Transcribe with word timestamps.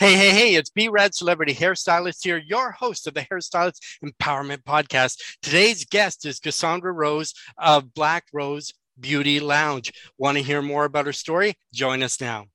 Hey, 0.00 0.14
hey, 0.14 0.30
hey, 0.30 0.54
it's 0.54 0.70
B 0.70 0.88
Rad 0.88 1.14
Celebrity 1.14 1.52
Hairstylist 1.52 2.24
here, 2.24 2.38
your 2.38 2.70
host 2.70 3.06
of 3.06 3.12
the 3.12 3.20
Hairstylist 3.20 3.80
Empowerment 4.02 4.62
Podcast. 4.62 5.20
Today's 5.42 5.84
guest 5.84 6.24
is 6.24 6.40
Cassandra 6.40 6.90
Rose 6.90 7.34
of 7.58 7.92
Black 7.92 8.24
Rose 8.32 8.72
Beauty 8.98 9.40
Lounge. 9.40 9.92
Want 10.16 10.38
to 10.38 10.42
hear 10.42 10.62
more 10.62 10.86
about 10.86 11.04
her 11.04 11.12
story? 11.12 11.52
Join 11.74 12.02
us 12.02 12.18
now. 12.18 12.46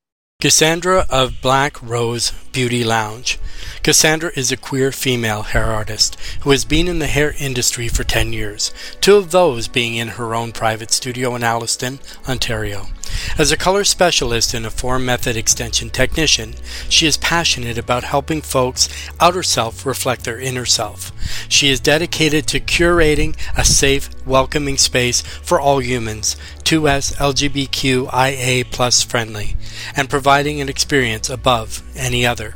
Cassandra 0.41 1.05
of 1.09 1.41
Black 1.41 1.81
Rose 1.81 2.31
Beauty 2.51 2.83
Lounge. 2.83 3.39
Cassandra 3.83 4.31
is 4.35 4.51
a 4.51 4.57
queer 4.57 4.91
female 4.91 5.43
hair 5.43 5.65
artist 5.65 6.19
who 6.41 6.51
has 6.51 6.65
been 6.65 6.89
in 6.89 6.99
the 6.99 7.07
hair 7.07 7.33
industry 7.39 7.87
for 7.87 8.03
10 8.03 8.33
years, 8.33 8.73
two 8.99 9.15
of 9.15 9.31
those 9.31 9.69
being 9.69 9.95
in 9.95 10.09
her 10.09 10.35
own 10.35 10.51
private 10.51 10.91
studio 10.91 11.35
in 11.35 11.41
Alliston, 11.41 11.99
Ontario. 12.27 12.87
As 13.37 13.51
a 13.51 13.57
color 13.57 13.83
specialist 13.83 14.53
and 14.53 14.65
a 14.65 14.69
form 14.69 15.05
method 15.05 15.37
extension 15.37 15.89
technician, 15.89 16.55
she 16.89 17.07
is 17.07 17.17
passionate 17.17 17.77
about 17.77 18.03
helping 18.03 18.41
folks' 18.41 18.89
outer 19.21 19.43
self 19.43 19.85
reflect 19.85 20.25
their 20.25 20.39
inner 20.39 20.65
self. 20.65 21.11
She 21.47 21.69
is 21.69 21.79
dedicated 21.79 22.45
to 22.47 22.59
curating 22.59 23.37
a 23.57 23.63
safe, 23.63 24.09
welcoming 24.25 24.77
space 24.77 25.21
for 25.21 25.59
all 25.61 25.79
humans, 25.81 26.35
2S 26.65 27.13
LGBTQIA 27.17 28.71
plus 28.71 29.03
friendly, 29.03 29.55
and 29.95 30.09
providing 30.09 30.59
an 30.59 30.67
experience 30.67 31.29
above 31.29 31.83
any 31.95 32.25
other. 32.25 32.55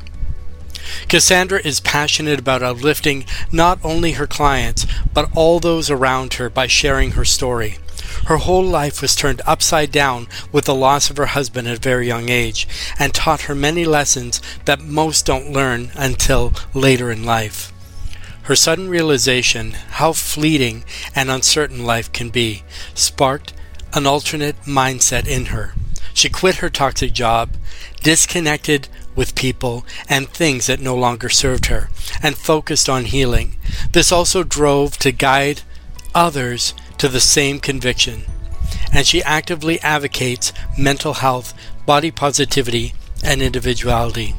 Cassandra 1.07 1.61
is 1.63 1.79
passionate 1.79 2.39
about 2.39 2.63
uplifting 2.63 3.23
not 3.51 3.79
only 3.83 4.13
her 4.13 4.25
clients, 4.25 4.87
but 5.13 5.29
all 5.35 5.59
those 5.59 5.91
around 5.91 6.33
her 6.35 6.49
by 6.49 6.65
sharing 6.65 7.11
her 7.11 7.25
story. 7.25 7.77
Her 8.25 8.37
whole 8.37 8.63
life 8.63 9.01
was 9.01 9.15
turned 9.15 9.41
upside 9.45 9.91
down 9.91 10.27
with 10.51 10.65
the 10.65 10.73
loss 10.73 11.11
of 11.11 11.17
her 11.17 11.27
husband 11.27 11.67
at 11.67 11.77
a 11.77 11.79
very 11.79 12.07
young 12.07 12.29
age, 12.29 12.67
and 12.97 13.13
taught 13.13 13.41
her 13.41 13.55
many 13.55 13.85
lessons 13.85 14.41
that 14.65 14.81
most 14.81 15.25
don't 15.25 15.53
learn 15.53 15.91
until 15.95 16.53
later 16.73 17.11
in 17.11 17.23
life. 17.23 17.71
Her 18.43 18.55
sudden 18.55 18.89
realization 18.89 19.73
how 19.73 20.13
fleeting 20.13 20.83
and 21.13 21.29
uncertain 21.29 21.85
life 21.85 22.11
can 22.11 22.29
be 22.29 22.63
sparked 22.95 23.53
an 23.93 24.05
alternate 24.05 24.61
mindset 24.63 25.27
in 25.27 25.47
her. 25.47 25.73
She 26.13 26.29
quit 26.29 26.55
her 26.55 26.69
toxic 26.69 27.13
job, 27.13 27.55
disconnected 28.03 28.87
with 29.15 29.35
people 29.35 29.85
and 30.07 30.29
things 30.29 30.67
that 30.67 30.79
no 30.79 30.95
longer 30.95 31.29
served 31.29 31.67
her, 31.67 31.89
and 32.21 32.35
focused 32.37 32.89
on 32.89 33.05
healing. 33.05 33.57
This 33.91 34.11
also 34.11 34.43
drove 34.43 34.97
to 34.99 35.11
guide 35.11 35.61
others 36.13 36.73
to 36.97 37.07
the 37.07 37.19
same 37.19 37.59
conviction, 37.59 38.23
and 38.93 39.05
she 39.05 39.23
actively 39.23 39.79
advocates 39.81 40.51
mental 40.77 41.13
health, 41.13 41.53
body 41.85 42.11
positivity, 42.11 42.93
and 43.23 43.41
individuality. 43.41 44.35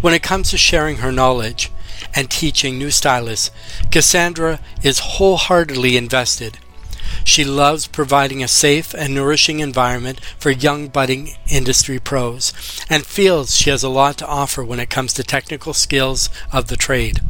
When 0.00 0.14
it 0.14 0.22
comes 0.22 0.50
to 0.50 0.58
sharing 0.58 0.98
her 0.98 1.12
knowledge 1.12 1.70
and 2.14 2.30
teaching 2.30 2.78
new 2.78 2.90
stylists, 2.90 3.50
Cassandra 3.90 4.60
is 4.82 4.98
wholeheartedly 4.98 5.96
invested. 5.96 6.58
She 7.22 7.44
loves 7.44 7.86
providing 7.86 8.42
a 8.42 8.48
safe 8.48 8.94
and 8.94 9.14
nourishing 9.14 9.60
environment 9.60 10.20
for 10.38 10.50
young 10.50 10.88
budding 10.88 11.36
industry 11.48 11.98
pros 11.98 12.52
and 12.90 13.06
feels 13.06 13.54
she 13.54 13.70
has 13.70 13.82
a 13.82 13.88
lot 13.88 14.18
to 14.18 14.26
offer 14.26 14.64
when 14.64 14.80
it 14.80 14.90
comes 14.90 15.12
to 15.14 15.22
technical 15.22 15.72
skills 15.72 16.30
of 16.52 16.68
the 16.68 16.76
trade. 16.76 17.20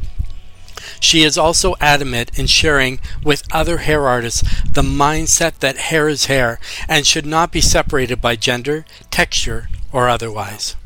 She 1.00 1.22
is 1.22 1.36
also 1.36 1.74
adamant 1.80 2.38
in 2.38 2.46
sharing 2.46 2.98
with 3.22 3.42
other 3.52 3.78
hair 3.78 4.06
artists 4.06 4.42
the 4.64 4.82
mindset 4.82 5.58
that 5.58 5.76
hair 5.76 6.08
is 6.08 6.26
hair 6.26 6.58
and 6.88 7.06
should 7.06 7.26
not 7.26 7.52
be 7.52 7.60
separated 7.60 8.20
by 8.20 8.36
gender, 8.36 8.84
texture, 9.10 9.68
or 9.92 10.08
otherwise. 10.08 10.76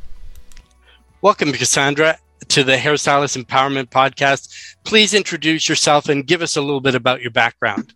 Welcome, 1.21 1.53
Cassandra, 1.53 2.19
to 2.49 2.65
the 2.65 2.77
Hairstylist 2.77 3.43
Empowerment 3.43 3.91
Podcast. 3.91 4.77
Please 4.85 5.15
introduce 5.15 5.69
yourself 5.69 6.09
and 6.09 6.27
give 6.27 6.43
us 6.43 6.57
a 6.57 6.63
little 6.63 6.81
bit 6.81 6.95
about 6.95 7.21
your 7.21 7.31
background. 7.31 7.95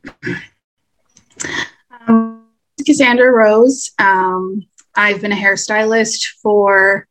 Um, 2.07 2.47
Cassandra 2.85 3.31
Rose. 3.31 3.93
Um, 3.99 4.67
I've 4.95 5.21
been 5.21 5.33
a 5.33 5.37
hairstylist 5.37 6.27
for 6.43 7.07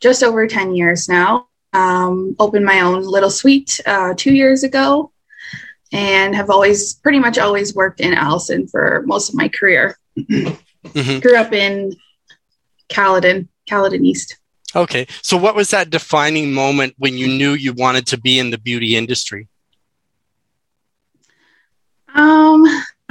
just 0.00 0.22
over 0.22 0.46
10 0.46 0.74
years 0.74 1.08
now 1.08 1.48
um, 1.76 2.34
opened 2.38 2.64
my 2.64 2.80
own 2.80 3.02
little 3.02 3.30
suite 3.30 3.80
uh, 3.86 4.14
two 4.16 4.32
years 4.32 4.62
ago 4.62 5.12
and 5.92 6.34
have 6.34 6.50
always 6.50 6.94
pretty 6.94 7.18
much 7.18 7.38
always 7.38 7.74
worked 7.74 8.00
in 8.00 8.14
Alliston 8.14 8.66
for 8.66 9.02
most 9.06 9.28
of 9.28 9.34
my 9.34 9.48
career. 9.48 9.98
mm-hmm. 10.18 11.18
Grew 11.20 11.36
up 11.36 11.52
in 11.52 11.94
Caledon, 12.88 13.48
Caledon 13.66 14.04
East. 14.04 14.36
Okay. 14.74 15.06
So, 15.22 15.36
what 15.36 15.54
was 15.54 15.70
that 15.70 15.90
defining 15.90 16.52
moment 16.52 16.94
when 16.98 17.14
you 17.14 17.28
knew 17.28 17.52
you 17.52 17.72
wanted 17.72 18.06
to 18.08 18.20
be 18.20 18.38
in 18.38 18.50
the 18.50 18.58
beauty 18.58 18.96
industry? 18.96 19.48
Um, 22.14 22.64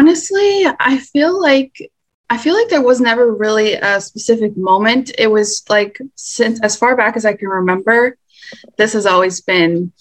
honestly, 0.06 0.66
I 0.80 1.00
feel 1.00 1.42
like 1.42 1.92
I 2.30 2.38
feel 2.38 2.54
like 2.54 2.70
there 2.70 2.82
was 2.82 3.02
never 3.02 3.34
really 3.34 3.74
a 3.74 4.00
specific 4.00 4.56
moment. 4.56 5.12
It 5.18 5.28
was 5.28 5.64
like 5.68 6.00
since 6.16 6.62
as 6.62 6.76
far 6.76 6.96
back 6.96 7.16
as 7.18 7.26
I 7.26 7.34
can 7.34 7.48
remember, 7.48 8.18
this 8.78 8.94
has 8.94 9.08
always 9.08 9.42
been 9.42 9.92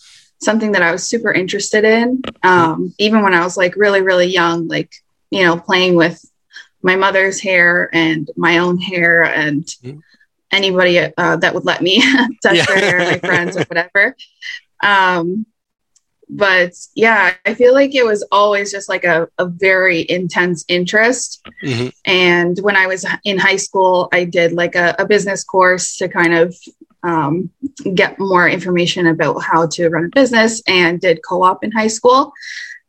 something 0.43 0.73
that 0.73 0.83
I 0.83 0.93
was 0.93 1.07
super 1.07 1.33
interested 1.33 1.85
in. 1.85 2.23
Um, 2.43 2.95
even 2.99 3.23
when 3.23 3.33
I 3.33 3.45
was 3.45 3.57
like 3.57 3.77
really, 3.77 4.03
really 4.03 4.27
young, 4.27 4.69
like, 4.69 4.93
you 5.31 5.43
know, 5.43 5.59
playing 5.59 5.97
with 5.97 6.23
my 6.83 6.97
mother's 6.97 7.41
hair 7.41 7.89
and 7.95 8.31
my 8.37 8.59
own 8.59 8.79
hair 8.79 9.23
and 9.23 9.65
mm-hmm. 9.65 10.01
anybody 10.51 10.99
uh, 10.99 11.37
that 11.37 11.55
would 11.55 11.65
let 11.65 11.81
me 11.81 12.03
touch 12.43 12.57
yeah. 12.57 12.67
their 12.67 12.79
hair, 12.79 12.99
my 12.99 13.19
friends 13.19 13.57
or 13.57 13.65
whatever. 13.65 14.17
Um, 14.83 15.47
but 16.29 16.73
yeah, 16.95 17.35
I 17.45 17.55
feel 17.55 17.75
like 17.75 17.95
it 17.95 18.05
was 18.05 18.27
always 18.33 18.71
just 18.71 18.89
like 18.89 19.05
a, 19.05 19.29
a 19.39 19.47
very 19.47 20.07
intense 20.09 20.65
interest. 20.69 21.47
Mm-hmm. 21.65 21.89
And 22.05 22.59
when 22.61 22.77
I 22.77 22.87
was 22.87 23.07
in 23.25 23.39
high 23.39 23.57
school, 23.57 24.09
I 24.13 24.25
did 24.25 24.53
like 24.53 24.75
a, 24.75 24.95
a 24.99 25.07
business 25.07 25.45
course 25.45 25.97
to 25.97 26.09
kind 26.09 26.35
of 26.35 26.55
um, 27.05 27.51
get 27.95 28.19
more 28.19 28.49
information 28.49 29.07
about 29.07 29.39
how 29.41 29.67
to 29.67 29.89
run 29.89 30.07
a 30.07 30.09
business 30.09 30.63
and 30.67 31.01
did 31.01 31.21
co-op 31.23 31.63
in 31.63 31.71
high 31.71 31.87
school 31.87 32.33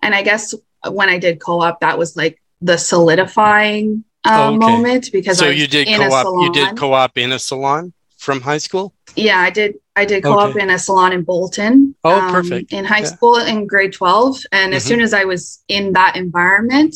and 0.02 0.16
i 0.16 0.22
guess 0.24 0.54
when 0.90 1.10
i 1.10 1.20
did 1.20 1.42
co-op 1.42 1.82
that 1.82 1.98
was 1.98 2.16
like 2.16 2.42
the 2.62 2.78
solidifying 2.78 4.04
uh, 4.24 4.48
okay. 4.48 4.58
moment 4.58 5.10
because 5.12 5.38
so 5.38 5.50
you 5.50 5.68
did 5.68 5.88
co-op 5.88 6.44
you 6.44 6.54
did 6.54 6.78
co-op 6.78 7.18
in 7.18 7.34
a 7.34 7.40
salon 7.40 7.94
from 8.18 8.40
high 8.40 8.58
school 8.58 8.94
yeah 9.16 9.40
i 9.40 9.50
did 9.50 9.76
i 9.96 10.06
did 10.06 10.24
co-op 10.24 10.50
okay. 10.50 10.62
in 10.62 10.70
a 10.70 10.80
salon 10.80 11.14
in 11.14 11.24
bolton 11.24 11.96
oh 12.04 12.20
um, 12.20 12.32
perfect 12.32 12.74
in 12.74 12.86
high 12.86 13.00
yeah. 13.00 13.06
school 13.06 13.38
in 13.38 13.68
grade 13.68 13.94
12 13.94 14.42
and 14.52 14.70
mm-hmm. 14.70 14.78
as 14.78 14.84
soon 14.84 15.02
as 15.02 15.14
i 15.14 15.24
was 15.24 15.64
in 15.68 15.94
that 15.94 16.16
environment 16.16 16.96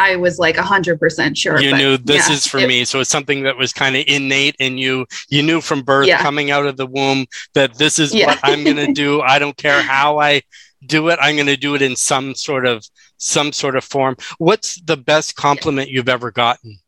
I 0.00 0.16
was 0.16 0.38
like 0.38 0.56
a 0.56 0.62
hundred 0.62 0.98
percent 0.98 1.36
sure. 1.36 1.60
You 1.60 1.76
knew 1.76 1.98
this 1.98 2.26
yeah, 2.28 2.34
is 2.34 2.46
for 2.46 2.56
it, 2.56 2.66
me. 2.66 2.86
So 2.86 3.00
it's 3.00 3.10
something 3.10 3.42
that 3.42 3.58
was 3.58 3.70
kind 3.74 3.94
of 3.94 4.04
innate 4.06 4.56
in 4.58 4.78
you. 4.78 5.04
You 5.28 5.42
knew 5.42 5.60
from 5.60 5.82
birth, 5.82 6.06
yeah. 6.06 6.22
coming 6.22 6.50
out 6.50 6.64
of 6.64 6.78
the 6.78 6.86
womb, 6.86 7.26
that 7.52 7.76
this 7.76 7.98
is 7.98 8.14
what 8.14 8.40
I'm 8.42 8.64
going 8.64 8.76
to 8.86 8.94
do. 8.94 9.20
I 9.20 9.38
don't 9.38 9.56
care 9.58 9.82
how 9.82 10.18
I 10.18 10.40
do 10.86 11.10
it. 11.10 11.18
I'm 11.20 11.36
going 11.36 11.46
to 11.48 11.56
do 11.56 11.74
it 11.74 11.82
in 11.82 11.96
some 11.96 12.34
sort 12.34 12.66
of 12.66 12.82
some 13.18 13.52
sort 13.52 13.76
of 13.76 13.84
form. 13.84 14.16
What's 14.38 14.80
the 14.80 14.96
best 14.96 15.36
compliment 15.36 15.90
you've 15.90 16.08
ever 16.08 16.30
gotten? 16.30 16.78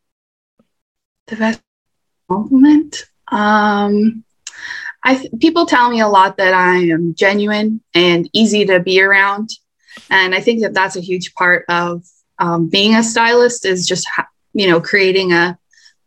The 1.26 1.36
best 1.36 1.60
compliment. 2.31 3.04
Um, 3.31 4.25
I 5.04 5.28
people 5.40 5.66
tell 5.66 5.90
me 5.90 6.00
a 6.00 6.08
lot 6.08 6.36
that 6.36 6.54
I 6.54 6.76
am 6.76 7.14
genuine 7.14 7.80
and 7.94 8.28
easy 8.32 8.64
to 8.66 8.80
be 8.80 9.00
around, 9.00 9.50
and 10.10 10.34
I 10.34 10.40
think 10.40 10.62
that 10.62 10.74
that's 10.74 10.96
a 10.96 11.00
huge 11.00 11.34
part 11.34 11.64
of 11.68 12.04
um, 12.38 12.68
being 12.68 12.94
a 12.94 13.02
stylist 13.02 13.64
is 13.64 13.86
just 13.86 14.08
you 14.52 14.68
know 14.68 14.80
creating 14.80 15.32
a 15.32 15.58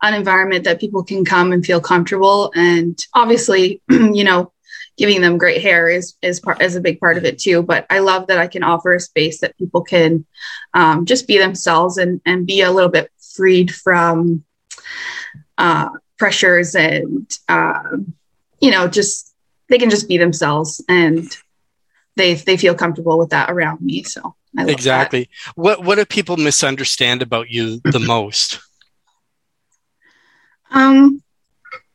an 0.02 0.14
environment 0.14 0.66
that 0.66 0.80
people 0.80 1.04
can 1.04 1.26
come 1.26 1.52
and 1.52 1.66
feel 1.66 1.82
comfortable. 1.82 2.52
And 2.56 2.98
obviously 3.14 3.82
you 3.90 4.24
know 4.24 4.52
giving 4.98 5.20
them 5.20 5.38
great 5.38 5.62
hair 5.62 5.90
is 5.90 6.16
is 6.22 6.40
part 6.40 6.62
is 6.62 6.76
a 6.76 6.82
big 6.82 7.00
part 7.00 7.18
of 7.18 7.26
it 7.26 7.40
too. 7.40 7.62
But 7.64 7.86
i 7.90 8.00
love 8.00 8.28
that 8.28 8.38
i 8.38 8.48
can 8.48 8.64
offer 8.64 8.94
a 8.94 9.00
space 9.00 9.42
that 9.42 9.58
people 9.58 9.84
can 9.84 10.26
um, 10.74 11.06
just 11.06 11.28
be 11.28 11.38
themselves 11.38 11.98
and 11.98 12.22
and 12.26 12.48
be 12.48 12.62
a 12.62 12.72
little 12.72 12.90
bit 12.90 13.12
freed 13.36 13.74
from 13.74 14.44
uh, 15.58 15.90
pressures 16.18 16.76
and 16.76 17.30
uh, 17.50 17.98
you 18.62 18.72
know 18.72 18.88
just 18.88 19.34
they 19.70 19.78
can 19.78 19.90
just 19.90 20.08
be 20.08 20.18
themselves 20.18 20.84
and 20.88 21.38
they 22.16 22.36
they 22.36 22.58
feel 22.58 22.76
comfortable 22.76 23.18
with 23.18 23.30
that 23.30 23.50
around 23.50 23.82
me 23.82 24.04
so 24.04 24.36
exactly. 24.58 25.30
That. 25.46 25.54
What 25.56 25.84
what 25.84 25.96
do 25.96 26.06
people 26.06 26.38
misunderstand 26.38 27.22
about 27.22 27.50
you 27.50 27.82
the 27.84 28.00
most? 28.08 28.60
Um, 30.72 31.22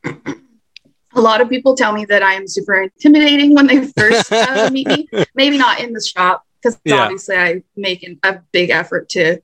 a 0.04 1.20
lot 1.20 1.40
of 1.40 1.48
people 1.48 1.74
tell 1.74 1.92
me 1.92 2.04
that 2.06 2.22
I 2.22 2.34
am 2.34 2.46
super 2.46 2.82
intimidating 2.82 3.54
when 3.54 3.66
they 3.66 3.86
first 3.86 4.32
uh, 4.32 4.70
meet 4.72 4.86
me. 4.88 5.08
Maybe 5.34 5.58
not 5.58 5.80
in 5.80 5.92
the 5.92 6.02
shop 6.02 6.44
because 6.62 6.78
yeah. 6.84 6.96
obviously 6.96 7.36
I 7.36 7.62
make 7.76 8.02
an, 8.02 8.18
a 8.22 8.40
big 8.52 8.70
effort 8.70 9.08
to 9.10 9.40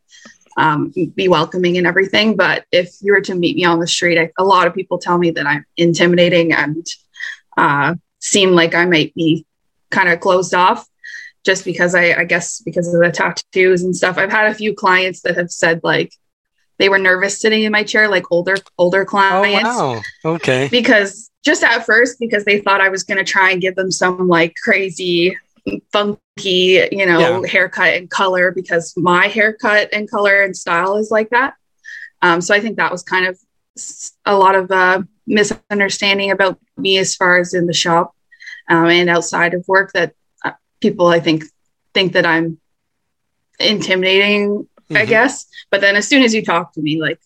um, 0.57 0.93
be 1.15 1.29
welcoming 1.29 1.77
and 1.77 1.87
everything. 1.87 2.37
But 2.37 2.65
if 2.73 2.97
you 3.01 3.13
were 3.13 3.21
to 3.23 3.35
meet 3.35 3.57
me 3.57 3.65
on 3.65 3.79
the 3.79 3.87
street, 3.87 4.19
I, 4.19 4.31
a 4.39 4.45
lot 4.45 4.67
of 4.67 4.75
people 4.75 4.99
tell 4.99 5.19
me 5.19 5.31
that 5.33 5.47
I'm 5.47 5.67
intimidating 5.77 6.53
and 6.53 6.87
uh, 7.57 7.95
seem 8.21 8.51
like 8.51 8.75
I 8.75 8.85
might 8.85 9.15
be 9.15 9.47
kind 9.91 10.09
of 10.09 10.21
closed 10.21 10.55
off 10.55 10.87
just 11.45 11.65
because 11.65 11.95
I, 11.95 12.13
I 12.13 12.25
guess 12.25 12.61
because 12.61 12.93
of 12.93 13.01
the 13.01 13.11
tattoos 13.11 13.83
and 13.83 13.95
stuff. 13.95 14.19
I've 14.19 14.33
had 14.33 14.51
a 14.51 14.55
few 14.55 14.75
clients 14.75 15.23
that 15.23 15.37
have 15.37 15.51
said 15.51 15.81
like 15.83 16.13
they 16.79 16.89
were 16.89 16.99
nervous 16.99 17.41
sitting 17.41 17.63
in 17.63 17.73
my 17.73 17.85
chair, 17.85 18.09
like 18.09 18.31
older 18.31 18.57
older 18.79 19.05
clients. 19.05 19.71
Oh 19.73 20.03
wow. 20.25 20.35
Okay. 20.37 20.69
Because 20.71 21.31
just 21.45 21.63
at 21.63 21.87
first, 21.87 22.19
because 22.19 22.45
they 22.45 22.61
thought 22.61 22.81
I 22.81 22.89
was 22.89 23.05
gonna 23.05 23.25
try 23.25 23.53
and 23.53 23.63
give 23.63 23.77
them 23.77 23.91
some 23.91 24.29
like 24.29 24.55
crazy 24.63 25.37
funky, 25.93 26.87
you 26.93 27.07
know, 27.07 27.43
yeah. 27.43 27.49
haircut 27.49 27.95
and 27.95 28.11
color 28.11 28.53
because 28.53 28.93
my 28.97 29.27
haircut 29.27 29.89
and 29.93 30.11
color 30.11 30.43
and 30.43 30.57
style 30.57 30.97
is 30.97 31.11
like 31.11 31.31
that. 31.31 31.55
Um, 32.23 32.41
so 32.41 32.55
I 32.55 32.61
think 32.61 32.77
that 32.77 32.93
was 32.93 33.03
kind 33.03 33.27
of 33.27 33.39
a 34.25 34.37
lot 34.37 34.55
of 34.55 34.71
uh, 34.71 35.03
misunderstanding 35.27 36.31
about 36.31 36.59
me 36.77 36.99
as 36.99 37.15
far 37.15 37.39
as 37.39 37.55
in 37.55 37.67
the 37.67 37.73
shop 37.73 38.15
um, 38.69 38.87
and 38.87 39.11
outside 39.11 39.55
of 39.55 39.67
work 39.69 39.93
that 39.93 40.15
uh, 40.45 40.53
people 40.81 41.09
I 41.09 41.21
think 41.21 41.45
think 41.95 42.13
that 42.13 42.27
I'm 42.27 42.59
intimidating, 43.59 44.51
mm-hmm. 44.51 44.97
I 44.97 45.05
guess. 45.05 45.47
But 45.71 45.81
then 45.81 45.97
as 45.97 46.07
soon 46.07 46.23
as 46.23 46.35
you 46.35 46.45
talk 46.45 46.73
to 46.75 46.83
me, 46.83 47.01
like 47.01 47.21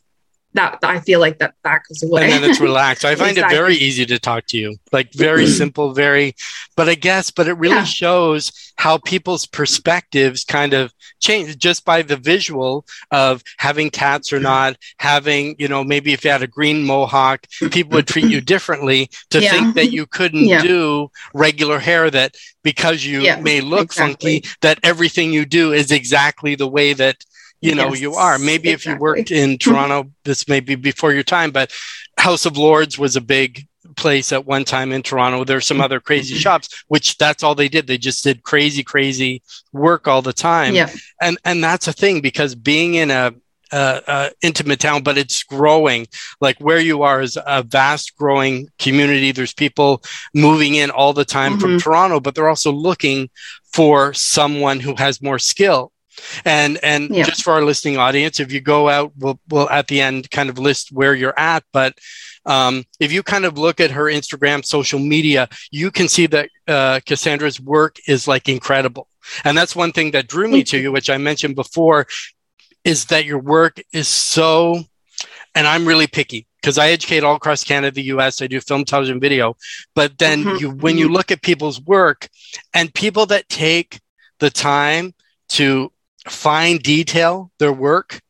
that 0.54 0.78
I 0.82 1.00
feel 1.00 1.20
like 1.20 1.38
that 1.38 1.54
that 1.62 1.82
goes 1.88 2.02
away. 2.02 2.24
And 2.24 2.32
then 2.32 2.50
it's 2.50 2.60
relaxed. 2.60 3.04
I 3.04 3.14
find 3.16 3.32
exactly. 3.32 3.56
it 3.56 3.60
very 3.60 3.74
easy 3.74 4.06
to 4.06 4.18
talk 4.18 4.46
to 4.48 4.56
you. 4.56 4.76
Like 4.92 5.12
very 5.12 5.44
mm-hmm. 5.44 5.52
simple, 5.52 5.92
very 5.92 6.34
but 6.76 6.88
I 6.88 6.94
guess 6.94 7.30
but 7.30 7.48
it 7.48 7.54
really 7.54 7.76
yeah. 7.76 7.84
shows 7.84 8.72
how 8.76 8.98
people's 8.98 9.46
perspectives 9.46 10.44
kind 10.44 10.72
of 10.72 10.92
change 11.20 11.56
just 11.58 11.84
by 11.84 12.02
the 12.02 12.16
visual 12.16 12.86
of 13.10 13.42
having 13.58 13.90
tats 13.90 14.32
or 14.32 14.40
not, 14.40 14.76
having, 14.98 15.54
you 15.58 15.68
know, 15.68 15.84
maybe 15.84 16.12
if 16.12 16.24
you 16.24 16.30
had 16.30 16.42
a 16.42 16.46
green 16.46 16.84
mohawk, 16.84 17.46
people 17.70 17.92
would 17.92 18.08
treat 18.08 18.24
you 18.24 18.40
differently 18.40 19.10
to 19.28 19.40
yeah. 19.40 19.50
think 19.50 19.74
that 19.74 19.92
you 19.92 20.06
couldn't 20.06 20.46
yeah. 20.46 20.62
do 20.62 21.10
regular 21.34 21.78
hair 21.78 22.10
that 22.10 22.34
because 22.62 23.04
you 23.04 23.20
may 23.42 23.60
look 23.60 23.84
exactly. 23.84 24.40
funky 24.40 24.48
that 24.62 24.80
everything 24.82 25.32
you 25.32 25.44
do 25.44 25.72
is 25.72 25.90
exactly 25.90 26.54
the 26.54 26.68
way 26.68 26.92
that 26.92 27.24
you 27.60 27.74
know 27.74 27.88
yes, 27.88 28.00
you 28.00 28.14
are 28.14 28.38
maybe 28.38 28.70
exactly. 28.70 28.72
if 28.72 28.86
you 28.86 29.00
worked 29.00 29.30
in 29.30 29.58
toronto 29.58 30.10
this 30.24 30.48
may 30.48 30.60
be 30.60 30.74
before 30.74 31.12
your 31.12 31.22
time 31.22 31.50
but 31.50 31.72
house 32.18 32.46
of 32.46 32.56
lords 32.56 32.98
was 32.98 33.16
a 33.16 33.20
big 33.20 33.66
place 33.96 34.32
at 34.32 34.46
one 34.46 34.64
time 34.64 34.92
in 34.92 35.02
toronto 35.02 35.44
there's 35.44 35.66
some 35.66 35.80
other 35.80 36.00
crazy 36.00 36.34
mm-hmm. 36.34 36.40
shops 36.40 36.84
which 36.88 37.16
that's 37.18 37.42
all 37.42 37.54
they 37.54 37.68
did 37.68 37.86
they 37.86 37.98
just 37.98 38.22
did 38.22 38.42
crazy 38.42 38.82
crazy 38.82 39.42
work 39.72 40.06
all 40.06 40.22
the 40.22 40.32
time 40.32 40.74
yeah. 40.74 40.90
and 41.20 41.38
and 41.44 41.62
that's 41.62 41.88
a 41.88 41.92
thing 41.92 42.20
because 42.20 42.54
being 42.54 42.94
in 42.94 43.10
a 43.10 43.32
uh, 43.72 44.00
uh, 44.08 44.30
intimate 44.42 44.80
town, 44.80 45.00
but 45.00 45.16
it's 45.16 45.44
growing. 45.44 46.04
Like 46.40 46.58
where 46.58 46.80
you 46.80 47.02
are 47.02 47.22
is 47.22 47.38
a 47.46 47.62
vast 47.62 48.16
growing 48.16 48.68
community. 48.80 49.30
There's 49.30 49.54
people 49.54 50.02
moving 50.34 50.74
in 50.74 50.90
all 50.90 51.12
the 51.12 51.24
time 51.24 51.52
mm-hmm. 51.52 51.60
from 51.60 51.78
Toronto, 51.78 52.18
but 52.18 52.34
they're 52.34 52.48
also 52.48 52.72
looking 52.72 53.30
for 53.72 54.12
someone 54.12 54.80
who 54.80 54.96
has 54.96 55.22
more 55.22 55.38
skill. 55.38 55.92
And 56.44 56.78
and 56.82 57.14
yeah. 57.14 57.24
just 57.24 57.42
for 57.42 57.52
our 57.52 57.62
listening 57.62 57.98
audience, 57.98 58.40
if 58.40 58.52
you 58.52 58.60
go 58.60 58.88
out, 58.88 59.12
we'll 59.16 59.40
we'll 59.48 59.70
at 59.70 59.88
the 59.88 60.00
end 60.00 60.30
kind 60.30 60.50
of 60.50 60.58
list 60.58 60.92
where 60.92 61.14
you're 61.14 61.38
at. 61.38 61.64
But 61.72 61.98
um, 62.46 62.84
if 62.98 63.12
you 63.12 63.22
kind 63.22 63.44
of 63.44 63.58
look 63.58 63.80
at 63.80 63.90
her 63.90 64.04
Instagram, 64.04 64.64
social 64.64 64.98
media, 64.98 65.48
you 65.70 65.90
can 65.90 66.08
see 66.08 66.26
that 66.26 66.48
uh, 66.66 67.00
Cassandra's 67.04 67.60
work 67.60 67.96
is 68.06 68.26
like 68.26 68.48
incredible. 68.48 69.08
And 69.44 69.56
that's 69.56 69.76
one 69.76 69.92
thing 69.92 70.12
that 70.12 70.28
drew 70.28 70.48
me 70.48 70.64
to 70.64 70.78
you, 70.78 70.92
which 70.92 71.10
I 71.10 71.18
mentioned 71.18 71.54
before, 71.54 72.06
is 72.84 73.06
that 73.06 73.24
your 73.24 73.38
work 73.38 73.80
is 73.92 74.08
so. 74.08 74.82
And 75.54 75.66
I'm 75.66 75.86
really 75.86 76.06
picky 76.06 76.46
because 76.60 76.78
I 76.78 76.90
educate 76.90 77.24
all 77.24 77.36
across 77.36 77.64
Canada, 77.64 77.94
the 77.94 78.02
US. 78.04 78.40
I 78.40 78.46
do 78.46 78.60
film, 78.60 78.84
television, 78.84 79.20
video. 79.20 79.56
But 79.94 80.18
then 80.18 80.44
mm-hmm. 80.44 80.56
you, 80.58 80.70
when 80.70 80.96
you 80.96 81.06
mm-hmm. 81.06 81.14
look 81.14 81.30
at 81.30 81.42
people's 81.42 81.80
work 81.80 82.28
and 82.72 82.92
people 82.94 83.26
that 83.26 83.48
take 83.48 84.00
the 84.38 84.50
time 84.50 85.12
to 85.50 85.92
fine 86.28 86.78
detail 86.78 87.50
their 87.58 87.72
work 87.72 88.20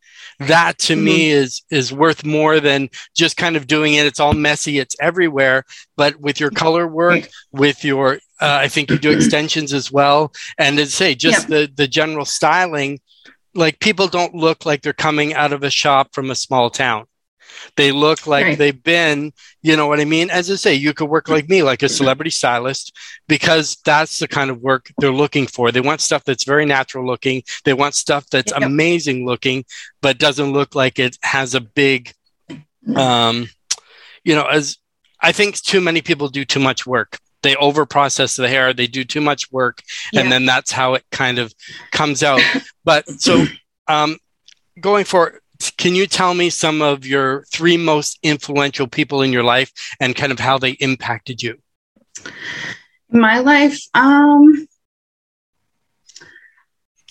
that 0.41 0.79
to 0.79 0.95
mm-hmm. 0.95 1.05
me 1.05 1.31
is 1.31 1.63
is 1.71 1.93
worth 1.93 2.25
more 2.25 2.61
than 2.61 2.89
just 3.15 3.37
kind 3.37 3.57
of 3.57 3.67
doing 3.67 3.95
it 3.95 4.07
it's 4.07 4.21
all 4.21 4.33
messy 4.33 4.79
it's 4.79 4.97
everywhere 5.01 5.65
but 5.97 6.19
with 6.21 6.41
your 6.41 6.51
color 6.51 6.87
work 6.87 7.29
with 7.53 7.85
your 7.85 8.15
uh, 8.41 8.59
i 8.61 8.67
think 8.67 8.91
you 8.91 8.99
do 8.99 9.11
extensions 9.17 9.73
as 9.73 9.93
well 9.93 10.33
and 10.59 10.79
as 10.79 10.95
say 10.95 11.15
just 11.15 11.49
yeah. 11.49 11.59
the 11.59 11.73
the 11.75 11.89
general 11.89 12.25
styling 12.25 12.99
like 13.55 13.81
people 13.81 14.07
don't 14.07 14.35
look 14.35 14.65
like 14.65 14.81
they're 14.81 14.93
coming 14.93 15.35
out 15.35 15.53
of 15.53 15.63
a 15.63 15.71
shop 15.71 16.15
from 16.15 16.31
a 16.31 16.35
small 16.35 16.71
town 16.71 17.05
they 17.77 17.93
look 17.93 18.27
like 18.27 18.45
right. 18.45 18.59
they've 18.59 18.83
been, 18.83 19.33
you 19.63 19.77
know 19.77 19.87
what 19.87 20.01
I 20.01 20.05
mean? 20.05 20.31
As 20.31 20.51
I 20.51 20.57
say, 20.57 20.75
you 20.75 20.95
could 20.95 21.09
work 21.09 21.29
like 21.29 21.49
me, 21.49 21.63
like 21.63 21.83
a 21.83 21.89
celebrity 21.89 22.31
stylist, 22.31 22.97
because 23.29 23.77
that's 23.85 24.19
the 24.19 24.29
kind 24.29 24.51
of 24.51 24.61
work 24.61 24.91
they're 24.99 25.13
looking 25.13 25.47
for. 25.47 25.71
They 25.71 25.81
want 25.81 26.01
stuff 26.01 26.25
that's 26.25 26.45
very 26.45 26.65
natural 26.65 27.07
looking. 27.07 27.43
They 27.65 27.75
want 27.75 27.95
stuff 27.95 28.27
that's 28.31 28.53
yep. 28.53 28.63
amazing 28.63 29.27
looking, 29.27 29.65
but 30.01 30.19
doesn't 30.19 30.53
look 30.53 30.75
like 30.75 30.99
it 30.99 31.19
has 31.23 31.55
a 31.55 31.61
big, 31.61 32.13
um, 32.97 33.49
you 34.25 34.35
know, 34.35 34.47
as 34.47 34.79
I 35.21 35.33
think 35.33 35.57
too 35.57 35.81
many 35.81 36.03
people 36.03 36.29
do 36.29 36.45
too 36.45 36.61
much 36.61 36.87
work 36.87 37.19
they 37.43 37.57
over 37.57 37.87
process 37.87 38.37
the 38.37 38.49
hair 38.49 38.73
they 38.73 38.87
do 38.87 39.03
too 39.03 39.21
much 39.21 39.51
work 39.51 39.83
yeah. 40.13 40.21
and 40.21 40.31
then 40.31 40.45
that's 40.45 40.71
how 40.71 40.93
it 40.93 41.05
kind 41.11 41.39
of 41.39 41.55
comes 41.91 42.23
out 42.23 42.41
but 42.85 43.09
so 43.09 43.47
um 43.89 44.19
going 44.81 45.05
for 45.05 45.41
can 45.77 45.95
you 45.95 46.07
tell 46.07 46.35
me 46.35 46.51
some 46.51 46.81
of 46.81 47.07
your 47.07 47.45
three 47.53 47.77
most 47.77 48.19
influential 48.23 48.87
people 48.87 49.23
in 49.23 49.33
your 49.33 49.43
life 49.43 49.73
and 50.01 50.17
kind 50.17 50.33
of 50.33 50.39
how 50.39 50.59
they 50.59 50.73
impacted 50.73 51.43
you? 51.43 51.59
My 53.11 53.41
life, 53.41 53.81
um, 53.93 54.67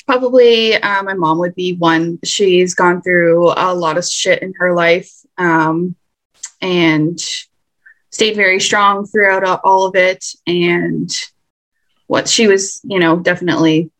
probably 0.06 0.74
uh, 0.74 1.04
my 1.04 1.14
mom 1.14 1.38
would 1.40 1.54
be 1.54 1.74
one. 1.74 2.18
She's 2.24 2.74
gone 2.74 3.02
through 3.02 3.52
a 3.56 3.74
lot 3.76 3.98
of 3.98 4.06
shit 4.06 4.42
in 4.42 4.54
her 4.58 4.74
life 4.74 5.12
um, 5.38 5.96
and 6.62 7.20
stayed 8.10 8.36
very 8.36 8.60
strong 8.60 9.06
throughout 9.06 9.62
all 9.64 9.86
of 9.86 9.96
it. 9.96 10.26
And 10.48 11.12
what 12.08 12.28
she 12.28 12.48
was, 12.48 12.82
you 12.84 13.00
know, 13.00 13.20
definitely 13.20 13.92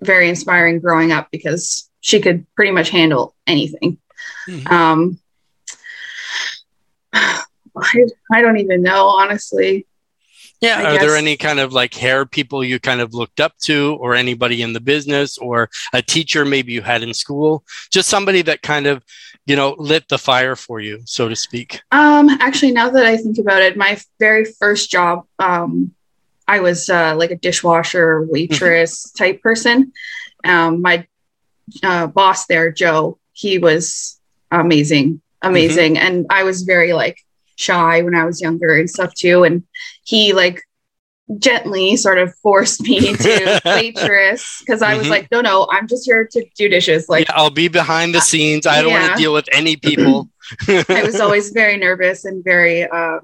very 0.00 0.30
inspiring 0.30 0.80
growing 0.80 1.12
up 1.12 1.28
because 1.30 1.89
she 2.00 2.20
could 2.20 2.46
pretty 2.54 2.72
much 2.72 2.90
handle 2.90 3.34
anything. 3.46 3.98
Mm-hmm. 4.48 4.72
Um, 4.72 5.18
I, 7.12 8.06
I 8.32 8.40
don't 8.40 8.58
even 8.58 8.82
know, 8.82 9.06
honestly. 9.06 9.86
Yeah. 10.60 10.78
I 10.78 10.82
are 10.82 10.92
guess. 10.92 11.02
there 11.02 11.16
any 11.16 11.36
kind 11.36 11.58
of 11.58 11.72
like 11.72 11.94
hair 11.94 12.26
people 12.26 12.62
you 12.62 12.78
kind 12.78 13.00
of 13.00 13.14
looked 13.14 13.40
up 13.40 13.56
to, 13.62 13.96
or 14.00 14.14
anybody 14.14 14.60
in 14.62 14.72
the 14.72 14.80
business, 14.80 15.38
or 15.38 15.70
a 15.92 16.02
teacher 16.02 16.44
maybe 16.44 16.72
you 16.72 16.82
had 16.82 17.02
in 17.02 17.14
school? 17.14 17.64
Just 17.90 18.08
somebody 18.08 18.42
that 18.42 18.60
kind 18.60 18.86
of, 18.86 19.02
you 19.46 19.56
know, 19.56 19.74
lit 19.78 20.08
the 20.08 20.18
fire 20.18 20.56
for 20.56 20.80
you, 20.80 21.00
so 21.04 21.28
to 21.28 21.36
speak. 21.36 21.80
Um, 21.92 22.28
actually, 22.28 22.72
now 22.72 22.90
that 22.90 23.06
I 23.06 23.16
think 23.16 23.38
about 23.38 23.62
it, 23.62 23.76
my 23.76 23.98
very 24.18 24.44
first 24.44 24.90
job, 24.90 25.26
um, 25.38 25.94
I 26.46 26.60
was 26.60 26.90
uh, 26.90 27.14
like 27.16 27.30
a 27.30 27.36
dishwasher, 27.36 28.26
waitress 28.26 29.06
mm-hmm. 29.06 29.24
type 29.24 29.42
person. 29.42 29.92
Um, 30.44 30.82
my 30.82 31.06
uh, 31.82 32.06
boss 32.06 32.46
there, 32.46 32.70
Joe, 32.70 33.18
he 33.32 33.58
was 33.58 34.20
amazing, 34.50 35.20
amazing. 35.42 35.94
Mm-hmm. 35.94 36.06
And 36.06 36.26
I 36.30 36.42
was 36.42 36.62
very 36.62 36.92
like 36.92 37.18
shy 37.56 38.02
when 38.02 38.14
I 38.14 38.24
was 38.24 38.40
younger 38.40 38.76
and 38.76 38.88
stuff 38.88 39.14
too. 39.14 39.44
And 39.44 39.64
he 40.04 40.32
like 40.32 40.62
gently 41.38 41.96
sort 41.96 42.18
of 42.18 42.34
forced 42.36 42.82
me 42.82 43.00
to 43.16 43.60
waitress 43.64 44.60
because 44.60 44.82
I 44.82 44.94
was 44.94 45.04
mm-hmm. 45.04 45.10
like, 45.10 45.30
no, 45.30 45.40
no, 45.40 45.68
I'm 45.70 45.86
just 45.86 46.04
here 46.04 46.26
to 46.32 46.46
do 46.56 46.68
dishes. 46.68 47.08
Like, 47.08 47.28
yeah, 47.28 47.34
I'll 47.36 47.50
be 47.50 47.68
behind 47.68 48.14
the 48.14 48.20
scenes. 48.20 48.66
I 48.66 48.82
don't 48.82 48.90
yeah. 48.90 49.02
want 49.02 49.16
to 49.16 49.22
deal 49.22 49.32
with 49.32 49.48
any 49.52 49.76
people. 49.76 50.28
I 50.68 51.02
was 51.04 51.20
always 51.20 51.50
very 51.50 51.76
nervous 51.76 52.24
and 52.24 52.42
very 52.42 52.84
uh, 52.84 53.20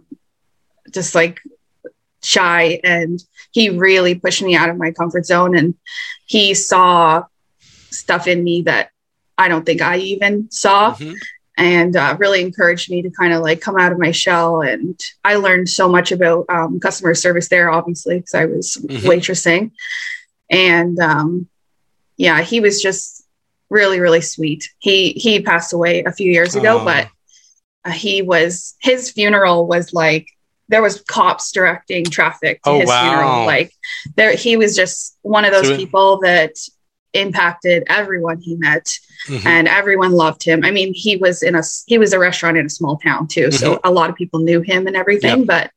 just 0.93 1.15
like 1.15 1.41
shy. 2.23 2.81
And 2.85 3.23
he 3.53 3.71
really 3.71 4.15
pushed 4.15 4.43
me 4.43 4.55
out 4.55 4.69
of 4.69 4.76
my 4.76 4.93
comfort 4.93 5.26
zone. 5.26 5.57
And 5.57 5.75
he 6.26 6.55
saw 6.55 7.25
stuff 7.97 8.26
in 8.26 8.43
me 8.45 8.62
that 8.62 8.91
I 9.38 9.49
don't 9.49 9.65
think 9.65 9.83
I 9.83 9.99
even 9.99 10.50
saw. 10.50 10.95
Mm-hmm. 10.95 11.15
And 11.59 11.97
uh, 11.97 12.15
really 12.19 12.43
encouraged 12.43 12.91
me 12.91 13.00
to 13.00 13.09
kind 13.09 13.33
of 13.33 13.41
like 13.41 13.62
come 13.62 13.79
out 13.79 13.91
of 13.91 13.99
my 13.99 14.11
shell. 14.11 14.61
And 14.61 15.00
I 15.25 15.37
learned 15.37 15.71
so 15.71 15.88
much 15.88 16.12
about 16.12 16.45
um, 16.50 16.79
customer 16.81 17.15
service 17.15 17.49
there, 17.49 17.71
obviously, 17.71 18.19
because 18.19 18.35
I 18.35 18.45
was 18.45 18.76
mm-hmm. 18.76 19.07
waitressing. 19.07 19.71
And 20.50 20.99
um, 20.99 21.49
yeah, 22.19 22.43
he 22.43 22.61
was 22.61 22.83
just 22.83 23.26
really, 23.71 24.00
really 24.00 24.21
sweet. 24.21 24.69
He 24.79 25.12
he 25.12 25.41
passed 25.41 25.73
away 25.73 26.05
a 26.05 26.12
few 26.12 26.31
years 26.31 26.57
ago, 26.57 26.81
oh. 26.81 26.85
but 26.85 27.09
uh, 27.87 27.93
he 27.93 28.23
was 28.23 28.75
his 28.81 29.11
funeral 29.11 29.67
was 29.67 29.93
like 29.93 30.29
there 30.69 30.83
was 30.83 31.00
cops 31.03 31.53
directing 31.53 32.05
traffic 32.05 32.62
to 32.62 32.71
oh, 32.71 32.81
his 32.81 32.88
wow. 32.88 33.09
funeral. 33.09 33.47
Like 33.47 33.73
there, 34.17 34.35
he 34.35 34.57
was 34.57 34.75
just 34.75 35.17
one 35.23 35.45
of 35.45 35.53
those 35.53 35.69
so, 35.69 35.76
people 35.76 36.21
that 36.21 36.53
impacted 37.16 37.82
everyone 37.88 38.40
he 38.40 38.56
met 38.56 38.87
mm-hmm. 39.28 39.46
and 39.46 39.68
everyone 39.68 40.12
loved 40.12 40.42
him 40.42 40.64
i 40.64 40.70
mean 40.70 40.92
he 40.94 41.16
was 41.16 41.42
in 41.42 41.54
a 41.54 41.62
he 41.87 41.99
was 41.99 42.12
a 42.12 42.18
restaurant 42.18 42.56
in 42.56 42.66
a 42.66 42.70
small 42.70 42.96
town 42.99 43.26
too 43.26 43.49
mm-hmm. 43.49 43.56
so 43.56 43.80
a 43.85 43.90
lot 43.90 44.11
of 44.11 44.16
people 44.16 44.40
knew 44.40 44.61
him 44.61 44.87
and 44.87 44.96
everything 44.96 45.38
yep. 45.38 45.46
but 45.46 45.70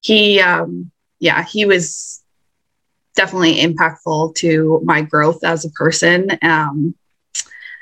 he 0.00 0.40
um 0.40 0.90
yeah 1.20 1.42
he 1.44 1.66
was 1.66 2.22
definitely 3.14 3.56
impactful 3.56 4.34
to 4.34 4.80
my 4.84 5.02
growth 5.02 5.44
as 5.44 5.64
a 5.64 5.70
person 5.70 6.30
um 6.42 6.94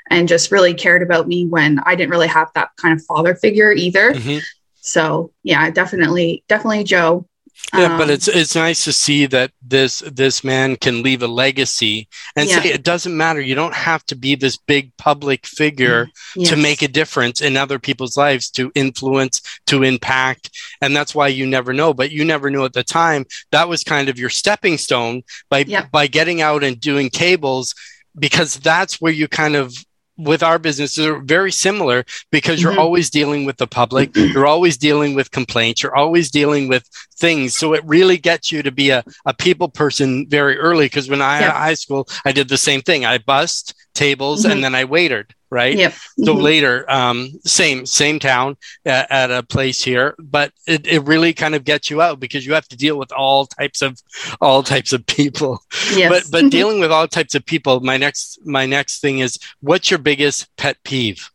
and 0.09 0.27
just 0.27 0.51
really 0.51 0.73
cared 0.73 1.01
about 1.01 1.27
me 1.27 1.45
when 1.45 1.79
i 1.79 1.95
didn't 1.95 2.11
really 2.11 2.27
have 2.27 2.49
that 2.53 2.69
kind 2.77 2.97
of 2.97 3.05
father 3.05 3.35
figure 3.35 3.71
either 3.71 4.13
mm-hmm. 4.13 4.39
so 4.75 5.31
yeah 5.43 5.69
definitely 5.69 6.43
definitely 6.47 6.83
joe 6.83 7.25
yeah, 7.73 7.93
um, 7.93 7.97
but 7.97 8.09
it's 8.09 8.27
it's 8.27 8.55
nice 8.55 8.83
to 8.83 8.91
see 8.91 9.25
that 9.27 9.51
this 9.61 9.99
this 9.99 10.43
man 10.43 10.75
can 10.75 11.03
leave 11.03 11.23
a 11.23 11.27
legacy 11.27 12.07
and 12.35 12.49
yeah. 12.49 12.61
say 12.61 12.69
it 12.69 12.83
doesn't 12.83 13.15
matter. 13.15 13.39
You 13.39 13.55
don't 13.55 13.73
have 13.73 14.05
to 14.07 14.15
be 14.15 14.35
this 14.35 14.57
big 14.57 14.95
public 14.97 15.45
figure 15.45 16.09
yes. 16.35 16.49
to 16.49 16.57
make 16.57 16.81
a 16.81 16.87
difference 16.87 17.41
in 17.41 17.55
other 17.55 17.79
people's 17.79 18.17
lives, 18.17 18.49
to 18.51 18.71
influence, 18.75 19.41
to 19.67 19.83
impact, 19.83 20.49
and 20.81 20.95
that's 20.95 21.15
why 21.15 21.27
you 21.27 21.47
never 21.47 21.71
know. 21.71 21.93
But 21.93 22.11
you 22.11 22.25
never 22.25 22.49
knew 22.49 22.65
at 22.65 22.73
the 22.73 22.83
time. 22.83 23.25
That 23.51 23.69
was 23.69 23.83
kind 23.83 24.09
of 24.09 24.19
your 24.19 24.29
stepping 24.29 24.77
stone 24.77 25.23
by 25.49 25.59
yeah. 25.59 25.85
by 25.91 26.07
getting 26.07 26.41
out 26.41 26.63
and 26.63 26.79
doing 26.79 27.09
tables 27.09 27.73
because 28.17 28.55
that's 28.55 28.99
where 28.99 29.13
you 29.13 29.27
kind 29.27 29.55
of 29.55 29.73
with 30.23 30.43
our 30.43 30.59
business 30.59 30.97
are 30.99 31.19
very 31.19 31.51
similar 31.51 32.05
because 32.31 32.61
you're 32.61 32.71
mm-hmm. 32.71 32.81
always 32.81 33.09
dealing 33.09 33.45
with 33.45 33.57
the 33.57 33.67
public 33.67 34.15
you're 34.15 34.47
always 34.47 34.77
dealing 34.77 35.15
with 35.15 35.31
complaints 35.31 35.81
you're 35.81 35.95
always 35.95 36.29
dealing 36.29 36.67
with 36.67 36.87
things 37.15 37.55
so 37.55 37.73
it 37.73 37.83
really 37.85 38.17
gets 38.17 38.51
you 38.51 38.61
to 38.61 38.71
be 38.71 38.89
a, 38.89 39.03
a 39.25 39.33
people 39.33 39.69
person 39.69 40.27
very 40.27 40.57
early 40.57 40.85
because 40.85 41.09
when 41.09 41.21
i 41.21 41.39
yeah. 41.39 41.51
high 41.51 41.73
school 41.73 42.07
i 42.25 42.31
did 42.31 42.49
the 42.49 42.57
same 42.57 42.81
thing 42.81 43.05
i 43.05 43.17
bussed 43.17 43.73
tables 43.93 44.43
mm-hmm. 44.43 44.51
and 44.51 44.63
then 44.63 44.75
i 44.75 44.83
waited 44.83 45.33
right? 45.51 45.77
Yep. 45.77 45.93
So 46.23 46.33
mm-hmm. 46.33 46.41
later, 46.41 46.89
um, 46.89 47.29
same 47.45 47.85
same 47.85 48.19
town 48.19 48.57
at, 48.85 49.11
at, 49.11 49.31
a 49.31 49.43
place 49.43 49.83
here, 49.83 50.15
but 50.17 50.53
it, 50.65 50.87
it 50.87 51.03
really 51.03 51.33
kind 51.33 51.53
of 51.53 51.65
gets 51.65 51.89
you 51.89 52.01
out 52.01 52.19
because 52.19 52.45
you 52.45 52.53
have 52.53 52.67
to 52.69 52.77
deal 52.77 52.97
with 52.97 53.11
all 53.11 53.45
types 53.45 53.81
of 53.81 54.01
all 54.39 54.63
types 54.63 54.93
of 54.93 55.05
people. 55.05 55.59
Yes. 55.93 56.09
But 56.09 56.31
but 56.31 56.51
dealing 56.51 56.79
with 56.79 56.91
all 56.91 57.07
types 57.07 57.35
of 57.35 57.45
people, 57.45 57.81
my 57.81 57.97
next 57.97 58.39
my 58.45 58.65
next 58.65 59.01
thing 59.01 59.19
is 59.19 59.37
what's 59.59 59.91
your 59.91 59.99
biggest 59.99 60.47
pet 60.55 60.77
peeve? 60.83 61.29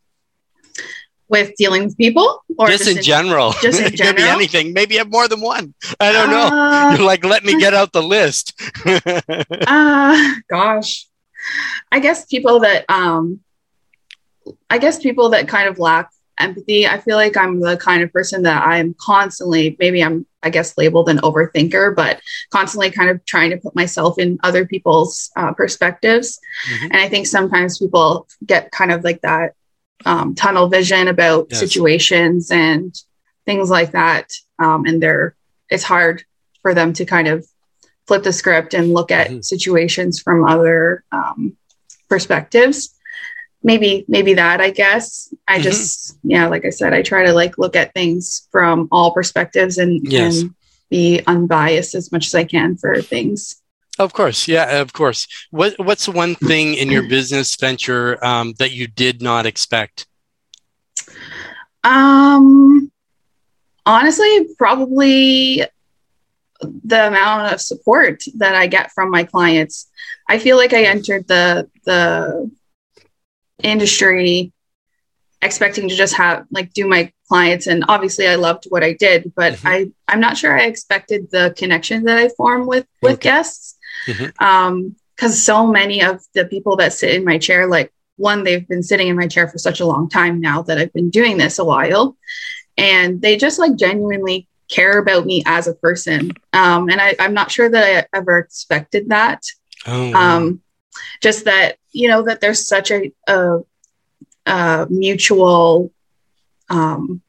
With 1.29 1.53
dealing 1.57 1.83
with 1.83 1.97
people, 1.97 2.41
or 2.57 2.67
just, 2.67 2.85
just 2.85 2.97
in, 2.97 3.03
general, 3.03 3.51
just 3.61 3.81
in 3.81 3.95
general, 3.95 4.17
it 4.17 4.27
could 4.27 4.35
anything. 4.35 4.73
Maybe 4.73 4.95
you 4.95 4.99
have 4.99 5.11
more 5.11 5.27
than 5.27 5.41
one. 5.41 5.73
I 5.99 6.11
don't 6.11 6.29
uh, 6.29 6.49
know. 6.49 6.97
You're 6.97 7.05
like, 7.05 7.23
let 7.23 7.43
me 7.43 7.59
get 7.59 7.73
out 7.73 7.91
the 7.91 8.01
list. 8.01 8.59
uh 8.85 10.33
gosh, 10.49 11.07
I 11.91 11.99
guess 11.99 12.25
people 12.25 12.61
that 12.61 12.85
um 12.89 13.41
I 14.69 14.77
guess 14.77 14.99
people 14.99 15.29
that 15.29 15.47
kind 15.47 15.67
of 15.67 15.79
lack 15.79 16.11
empathy, 16.39 16.87
I 16.87 16.99
feel 16.99 17.15
like 17.15 17.35
I'm 17.35 17.59
the 17.59 17.77
kind 17.77 18.03
of 18.03 18.13
person 18.13 18.43
that 18.43 18.65
I'm 18.65 18.95
constantly, 18.99 19.75
maybe 19.79 20.03
I'm, 20.03 20.25
I 20.43 20.49
guess, 20.49 20.77
labeled 20.77 21.09
an 21.09 21.17
overthinker, 21.17 21.95
but 21.95 22.21
constantly 22.51 22.91
kind 22.91 23.09
of 23.09 23.25
trying 23.25 23.49
to 23.51 23.57
put 23.57 23.75
myself 23.75 24.19
in 24.19 24.39
other 24.43 24.65
people's 24.65 25.31
uh, 25.35 25.53
perspectives. 25.53 26.39
Mm-hmm. 26.69 26.85
And 26.85 26.97
I 26.97 27.09
think 27.09 27.27
sometimes 27.27 27.79
people 27.79 28.27
get 28.45 28.71
kind 28.71 28.91
of 28.91 29.03
like 29.03 29.21
that 29.21 29.53
um, 30.05 30.35
tunnel 30.35 30.69
vision 30.69 31.07
about 31.07 31.47
yes. 31.49 31.59
situations 31.59 32.51
and 32.51 32.95
things 33.45 33.69
like 33.69 33.91
that. 33.91 34.31
Um, 34.59 34.85
and 34.85 35.01
they're, 35.01 35.35
it's 35.69 35.83
hard 35.83 36.23
for 36.61 36.73
them 36.73 36.93
to 36.93 37.05
kind 37.05 37.27
of 37.27 37.45
flip 38.05 38.23
the 38.23 38.31
script 38.31 38.73
and 38.73 38.93
look 38.93 39.11
at 39.11 39.27
mm-hmm. 39.27 39.41
situations 39.41 40.21
from 40.21 40.45
other 40.45 41.03
um, 41.11 41.57
perspectives 42.09 42.96
maybe 43.63 44.05
maybe 44.07 44.33
that 44.35 44.61
i 44.61 44.69
guess. 44.69 45.33
I 45.47 45.55
mm-hmm. 45.55 45.63
just 45.63 46.17
yeah 46.23 46.47
like 46.47 46.65
i 46.65 46.69
said 46.69 46.93
i 46.93 47.01
try 47.01 47.25
to 47.25 47.33
like 47.33 47.57
look 47.57 47.75
at 47.75 47.93
things 47.93 48.47
from 48.51 48.87
all 48.91 49.13
perspectives 49.13 49.77
and, 49.77 50.01
yes. 50.07 50.41
and 50.41 50.55
be 50.89 51.21
unbiased 51.27 51.95
as 51.95 52.11
much 52.11 52.27
as 52.27 52.35
i 52.35 52.43
can 52.43 52.77
for 52.77 53.01
things. 53.01 53.61
Of 53.99 54.13
course. 54.13 54.47
Yeah 54.47 54.79
of 54.79 54.93
course. 54.93 55.27
What 55.51 55.73
what's 55.79 56.07
one 56.07 56.35
thing 56.35 56.75
in 56.75 56.91
your 56.91 57.07
business 57.09 57.55
venture 57.55 58.23
um, 58.23 58.53
that 58.59 58.71
you 58.71 58.87
did 58.87 59.21
not 59.21 59.45
expect? 59.45 60.05
Um 61.83 62.91
honestly 63.85 64.47
probably 64.57 65.63
the 66.61 67.07
amount 67.07 67.53
of 67.53 67.61
support 67.61 68.23
that 68.35 68.55
i 68.55 68.67
get 68.67 68.91
from 68.91 69.09
my 69.09 69.23
clients. 69.23 69.89
I 70.29 70.39
feel 70.39 70.57
like 70.57 70.73
i 70.73 70.83
entered 70.83 71.27
the 71.27 71.69
the 71.85 72.51
industry 73.63 74.51
expecting 75.41 75.87
to 75.87 75.95
just 75.95 76.15
have 76.15 76.45
like 76.51 76.73
do 76.73 76.87
my 76.87 77.11
clients 77.27 77.67
and 77.67 77.85
obviously 77.87 78.27
I 78.27 78.35
loved 78.35 78.65
what 78.69 78.83
I 78.83 78.93
did 78.93 79.33
but 79.35 79.53
mm-hmm. 79.53 79.67
I 79.67 79.91
I'm 80.07 80.19
not 80.19 80.37
sure 80.37 80.57
I 80.57 80.65
expected 80.65 81.29
the 81.31 81.53
connection 81.57 82.05
that 82.05 82.17
I 82.17 82.29
form 82.29 82.65
with 82.65 82.87
with 83.01 83.13
okay. 83.13 83.29
guests 83.29 83.77
mm-hmm. 84.07 84.43
um 84.43 84.95
so 85.29 85.67
many 85.67 86.03
of 86.03 86.21
the 86.33 86.45
people 86.45 86.75
that 86.77 86.93
sit 86.93 87.13
in 87.13 87.25
my 87.25 87.37
chair 87.37 87.67
like 87.67 87.91
one 88.15 88.43
they've 88.43 88.67
been 88.67 88.83
sitting 88.83 89.07
in 89.07 89.15
my 89.15 89.27
chair 89.27 89.47
for 89.47 89.59
such 89.59 89.79
a 89.79 89.85
long 89.85 90.09
time 90.09 90.41
now 90.41 90.63
that 90.63 90.79
I've 90.79 90.93
been 90.93 91.11
doing 91.11 91.37
this 91.37 91.59
a 91.59 91.65
while 91.65 92.17
and 92.77 93.21
they 93.21 93.37
just 93.37 93.59
like 93.59 93.75
genuinely 93.75 94.47
care 94.69 94.97
about 94.97 95.25
me 95.25 95.43
as 95.45 95.67
a 95.67 95.75
person 95.75 96.31
um 96.53 96.89
and 96.89 96.99
I 96.99 97.15
I'm 97.19 97.33
not 97.33 97.51
sure 97.51 97.69
that 97.69 98.07
I 98.13 98.17
ever 98.17 98.39
expected 98.39 99.09
that 99.09 99.43
oh, 99.85 100.13
um 100.13 100.61
just 101.21 101.45
that 101.45 101.77
you 101.91 102.07
know 102.07 102.21
that 102.23 102.41
there's 102.41 102.67
such 102.67 102.91
a, 102.91 103.11
a, 103.27 103.59
a 104.45 104.87
mutual 104.89 105.91
um 106.69 107.21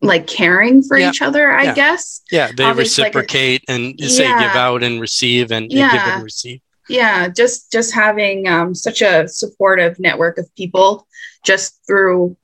like 0.00 0.26
caring 0.26 0.82
for 0.82 0.98
yeah. 0.98 1.10
each 1.10 1.22
other 1.22 1.50
i 1.50 1.62
yeah. 1.64 1.74
guess 1.74 2.22
yeah 2.30 2.50
they 2.56 2.64
Obviously, 2.64 3.04
reciprocate 3.04 3.64
like, 3.68 3.76
and 3.76 4.00
say 4.00 4.24
yeah. 4.24 4.40
give 4.40 4.56
out 4.56 4.82
and 4.82 5.00
receive 5.00 5.52
and 5.52 5.70
yeah. 5.70 5.92
give 5.92 6.14
and 6.14 6.24
receive 6.24 6.60
yeah 6.88 7.28
just 7.28 7.70
just 7.70 7.94
having 7.94 8.48
um, 8.48 8.74
such 8.74 9.02
a 9.02 9.28
supportive 9.28 9.98
network 10.00 10.38
of 10.38 10.54
people 10.56 11.06
just 11.44 11.80
through 11.86 12.36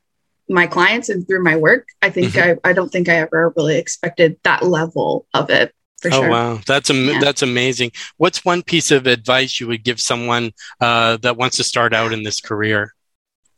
my 0.49 0.67
clients 0.67 1.09
and 1.09 1.27
through 1.27 1.43
my 1.43 1.57
work 1.57 1.89
i 2.01 2.09
think 2.09 2.33
mm-hmm. 2.33 2.59
I, 2.65 2.71
I 2.71 2.73
don't 2.73 2.91
think 2.91 3.09
i 3.09 3.17
ever 3.17 3.53
really 3.57 3.77
expected 3.77 4.39
that 4.45 4.63
level 4.65 5.27
of 5.35 5.51
it 5.51 5.75
for 6.01 6.09
oh, 6.13 6.21
sure. 6.21 6.31
wow, 6.31 6.61
that's 6.67 6.91
am- 6.91 7.09
yeah. 7.09 7.21
that's 7.21 7.43
amazing. 7.43 7.93
What's 8.17 8.45
one 8.45 8.63
piece 8.63 8.91
of 8.91 9.07
advice 9.07 9.59
you 9.59 9.67
would 9.67 9.83
give 9.83 10.01
someone 10.01 10.53
uh, 10.81 11.17
that 11.19 11.37
wants 11.37 11.57
to 11.57 11.65
start 11.65 11.93
out 11.93 12.13
in 12.13 12.23
this 12.23 12.41
career? 12.41 12.95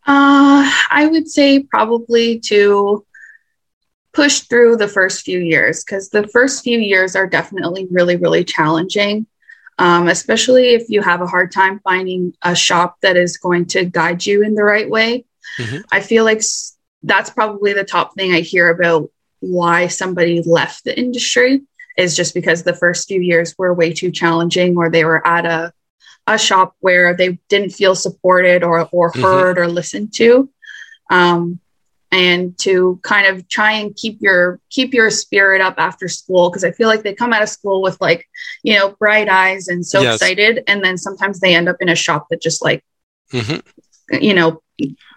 Uh, 0.06 0.70
I 0.90 1.06
would 1.10 1.28
say 1.28 1.62
probably 1.62 2.40
to 2.40 3.04
push 4.12 4.40
through 4.40 4.76
the 4.76 4.88
first 4.88 5.22
few 5.22 5.38
years 5.38 5.84
because 5.84 6.08
the 6.08 6.26
first 6.28 6.64
few 6.64 6.78
years 6.78 7.14
are 7.14 7.26
definitely 7.26 7.86
really 7.90 8.16
really 8.16 8.44
challenging. 8.44 9.26
Um, 9.78 10.08
especially 10.08 10.74
if 10.74 10.90
you 10.90 11.00
have 11.00 11.22
a 11.22 11.26
hard 11.26 11.52
time 11.52 11.80
finding 11.80 12.34
a 12.42 12.54
shop 12.54 12.96
that 13.00 13.16
is 13.16 13.38
going 13.38 13.64
to 13.66 13.86
guide 13.86 14.26
you 14.26 14.42
in 14.42 14.54
the 14.54 14.64
right 14.64 14.88
way. 14.88 15.24
Mm-hmm. 15.58 15.78
I 15.90 16.00
feel 16.00 16.24
like 16.24 16.42
that's 17.02 17.30
probably 17.30 17.72
the 17.72 17.84
top 17.84 18.14
thing 18.14 18.34
I 18.34 18.40
hear 18.40 18.68
about 18.68 19.10
why 19.40 19.86
somebody 19.86 20.42
left 20.42 20.84
the 20.84 20.98
industry 20.98 21.62
is 21.96 22.16
just 22.16 22.34
because 22.34 22.62
the 22.62 22.74
first 22.74 23.08
few 23.08 23.20
years 23.20 23.54
were 23.58 23.74
way 23.74 23.92
too 23.92 24.10
challenging 24.10 24.76
or 24.76 24.90
they 24.90 25.04
were 25.04 25.26
at 25.26 25.46
a 25.46 25.72
a 26.26 26.38
shop 26.38 26.76
where 26.80 27.16
they 27.16 27.38
didn't 27.48 27.70
feel 27.70 27.94
supported 27.94 28.62
or 28.62 28.88
or 28.92 29.10
mm-hmm. 29.10 29.22
heard 29.22 29.56
mm-hmm. 29.56 29.64
or 29.64 29.72
listened 29.72 30.12
to 30.14 30.48
um, 31.10 31.58
and 32.12 32.58
to 32.58 32.98
kind 33.02 33.26
of 33.26 33.48
try 33.48 33.72
and 33.72 33.94
keep 33.96 34.18
your 34.20 34.60
keep 34.70 34.92
your 34.92 35.10
spirit 35.10 35.60
up 35.60 35.74
after 35.78 36.08
school 36.08 36.50
because 36.50 36.64
i 36.64 36.70
feel 36.72 36.88
like 36.88 37.02
they 37.02 37.14
come 37.14 37.32
out 37.32 37.42
of 37.42 37.48
school 37.48 37.82
with 37.82 38.00
like 38.00 38.28
you 38.62 38.74
know 38.74 38.90
bright 38.98 39.28
eyes 39.28 39.68
and 39.68 39.86
so 39.86 40.00
yes. 40.00 40.16
excited 40.16 40.62
and 40.66 40.84
then 40.84 40.98
sometimes 40.98 41.40
they 41.40 41.54
end 41.54 41.68
up 41.68 41.76
in 41.80 41.88
a 41.88 41.94
shop 41.94 42.26
that 42.30 42.42
just 42.42 42.62
like 42.62 42.84
mm-hmm. 43.32 43.58
You 44.10 44.34
know 44.34 44.62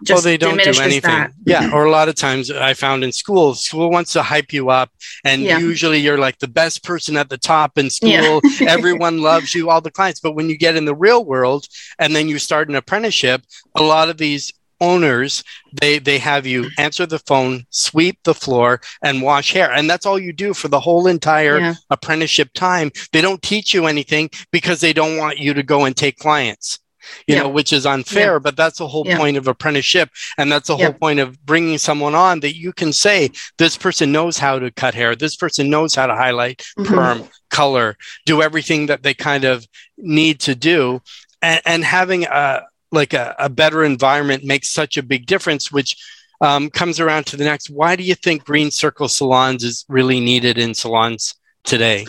well, 0.10 0.22
they 0.22 0.38
don't 0.38 0.62
do 0.62 0.82
anything. 0.82 1.02
That. 1.02 1.32
Yeah, 1.46 1.64
mm-hmm. 1.64 1.74
or 1.74 1.86
a 1.86 1.92
lot 1.92 2.10
of 2.10 2.16
times 2.16 2.52
I 2.52 2.74
found 2.74 3.04
in 3.04 3.12
school, 3.12 3.54
school 3.54 3.90
wants 3.90 4.14
to 4.14 4.24
hype 4.24 4.52
you 4.52 4.70
up, 4.70 4.92
and 5.24 5.42
yeah. 5.42 5.60
usually 5.60 6.00
you're 6.00 6.18
like 6.18 6.40
the 6.40 6.48
best 6.48 6.84
person 6.84 7.18
at 7.18 7.30
the 7.30 7.38
top 7.38 7.78
in 7.78 7.90
school. 7.90 8.10
Yeah. 8.10 8.42
Everyone 8.68 9.22
loves 9.22 9.54
you, 9.54 9.70
all 9.70 9.82
the 9.82 9.92
clients. 9.92 10.20
But 10.20 10.36
when 10.36 10.50
you 10.50 10.58
get 10.58 10.76
in 10.76 10.86
the 10.86 10.96
real 10.96 11.24
world 11.24 11.68
and 12.00 12.16
then 12.16 12.28
you 12.28 12.40
start 12.40 12.70
an 12.70 12.76
apprenticeship, 12.76 13.44
a 13.76 13.84
lot 13.84 14.10
of 14.10 14.18
these 14.18 14.52
owners 14.82 15.44
they 15.82 15.98
they 15.98 16.18
have 16.18 16.46
you 16.46 16.70
answer 16.78 17.06
the 17.06 17.20
phone 17.20 17.64
sweep 17.70 18.20
the 18.24 18.34
floor 18.34 18.82
and 19.02 19.22
wash 19.22 19.54
hair 19.54 19.72
and 19.72 19.90
that's 19.90 20.06
all 20.06 20.20
you 20.20 20.34
do 20.34 20.54
for 20.54 20.68
the 20.68 20.80
whole 20.80 21.08
entire 21.08 21.58
yeah. 21.58 21.76
apprenticeship 21.90 22.50
time 22.54 22.92
they 23.14 23.22
don't 23.22 23.42
teach 23.42 23.74
you 23.74 23.86
anything 23.86 24.30
because 24.52 24.82
they 24.82 24.92
don't 24.92 25.18
want 25.18 25.38
you 25.38 25.54
to 25.54 25.64
go 25.64 25.86
and 25.86 25.96
take 25.96 26.18
clients 26.18 26.80
you 27.28 27.36
yeah. 27.36 27.44
know, 27.44 27.50
which 27.50 27.74
is 27.74 27.86
unfair, 27.86 28.34
yeah. 28.34 28.40
but 28.40 28.56
that's 28.56 28.80
the 28.80 28.88
whole 28.88 29.06
yeah. 29.06 29.18
point 29.18 29.38
of 29.38 29.48
apprenticeship. 29.48 30.10
And 30.38 30.52
that's 30.52 30.68
the 30.68 30.78
whole 30.78 30.94
point 30.94 31.20
of 31.20 31.44
bringing 31.46 31.78
someone 31.78 32.16
on 32.16 32.40
that 32.42 32.56
you 32.56 32.74
can 32.74 32.94
say, 32.94 33.30
this 33.58 33.78
person 33.78 34.12
knows 34.12 34.38
how 34.38 34.60
to 34.60 34.72
cut 34.72 34.94
hair. 34.94 35.16
This 35.16 35.36
person 35.36 35.70
knows 35.70 35.96
how 35.96 36.08
to 36.08 36.16
highlight, 36.16 36.64
mm-hmm. 36.78 36.94
perm, 36.94 37.24
color, 37.50 37.98
do 38.26 38.42
everything 38.42 38.88
that 38.88 39.04
they 39.04 39.14
kind 39.14 39.44
of 39.44 39.68
need 39.98 40.40
to 40.42 40.56
do. 40.56 41.02
And, 41.42 41.62
and 41.66 41.84
having 41.84 42.26
a, 42.26 42.64
like 42.92 43.14
a, 43.14 43.36
a 43.40 43.50
better 43.50 43.84
environment 43.84 44.44
makes 44.44 44.70
such 44.70 44.98
a 44.98 45.04
big 45.04 45.26
difference, 45.26 45.72
which 45.72 45.96
um, 46.42 46.70
comes 46.70 47.00
around 47.00 47.26
to 47.28 47.38
the 47.38 47.44
next. 47.44 47.70
Why 47.70 47.96
do 47.96 48.04
you 48.04 48.16
think 48.16 48.44
green 48.44 48.72
circle 48.72 49.08
salons 49.08 49.64
is 49.64 49.86
really 49.88 50.20
needed 50.20 50.58
in 50.58 50.74
salons 50.74 51.36
today? 51.64 52.06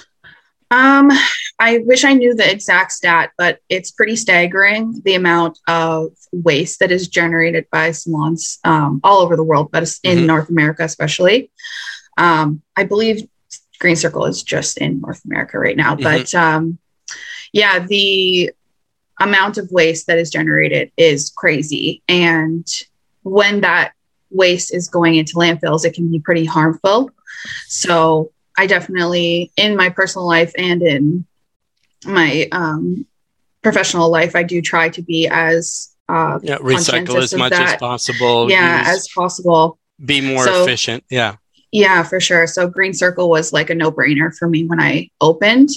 Um, 0.70 1.10
I 1.58 1.78
wish 1.84 2.04
I 2.04 2.14
knew 2.14 2.34
the 2.34 2.50
exact 2.50 2.92
stat, 2.92 3.30
but 3.38 3.60
it's 3.68 3.90
pretty 3.90 4.16
staggering 4.16 5.00
the 5.04 5.14
amount 5.14 5.58
of 5.68 6.12
waste 6.32 6.80
that 6.80 6.90
is 6.90 7.08
generated 7.08 7.66
by 7.70 7.92
salons 7.92 8.58
um, 8.64 9.00
all 9.04 9.20
over 9.20 9.36
the 9.36 9.42
world, 9.42 9.70
but 9.70 9.82
in 10.02 10.18
mm-hmm. 10.18 10.26
North 10.26 10.48
America 10.48 10.82
especially. 10.82 11.50
Um, 12.16 12.62
I 12.76 12.84
believe 12.84 13.28
Green 13.78 13.96
Circle 13.96 14.26
is 14.26 14.42
just 14.42 14.78
in 14.78 15.00
North 15.00 15.24
America 15.24 15.58
right 15.58 15.76
now, 15.76 15.94
mm-hmm. 15.94 16.02
but 16.02 16.34
um, 16.34 16.78
yeah, 17.52 17.78
the 17.78 18.50
amount 19.20 19.58
of 19.58 19.70
waste 19.70 20.08
that 20.08 20.18
is 20.18 20.30
generated 20.30 20.90
is 20.96 21.32
crazy, 21.36 22.02
and 22.08 22.66
when 23.22 23.60
that 23.60 23.92
waste 24.30 24.74
is 24.74 24.88
going 24.88 25.14
into 25.14 25.34
landfills, 25.34 25.84
it 25.84 25.94
can 25.94 26.10
be 26.10 26.18
pretty 26.18 26.44
harmful. 26.44 27.10
So 27.68 28.32
I 28.56 28.66
definitely, 28.66 29.52
in 29.56 29.76
my 29.76 29.90
personal 29.90 30.26
life 30.26 30.52
and 30.56 30.82
in 30.82 31.26
my 32.04 32.48
um, 32.52 33.06
professional 33.62 34.10
life, 34.10 34.36
I 34.36 34.42
do 34.42 34.62
try 34.62 34.88
to 34.90 35.02
be 35.02 35.28
as 35.28 35.94
uh, 36.08 36.38
yeah, 36.42 36.58
recycle 36.58 37.16
as 37.16 37.34
much 37.34 37.50
that. 37.50 37.74
as 37.74 37.76
possible. 37.76 38.50
Yeah, 38.50 38.84
as 38.86 39.08
possible. 39.08 39.78
Be 40.04 40.20
more 40.20 40.44
so, 40.44 40.62
efficient. 40.62 41.04
Yeah. 41.10 41.36
Yeah, 41.72 42.02
for 42.04 42.20
sure. 42.20 42.46
So 42.46 42.68
Green 42.68 42.94
Circle 42.94 43.28
was 43.28 43.52
like 43.52 43.70
a 43.70 43.74
no 43.74 43.90
brainer 43.90 44.34
for 44.36 44.48
me 44.48 44.64
when 44.64 44.80
I 44.80 45.10
opened. 45.20 45.70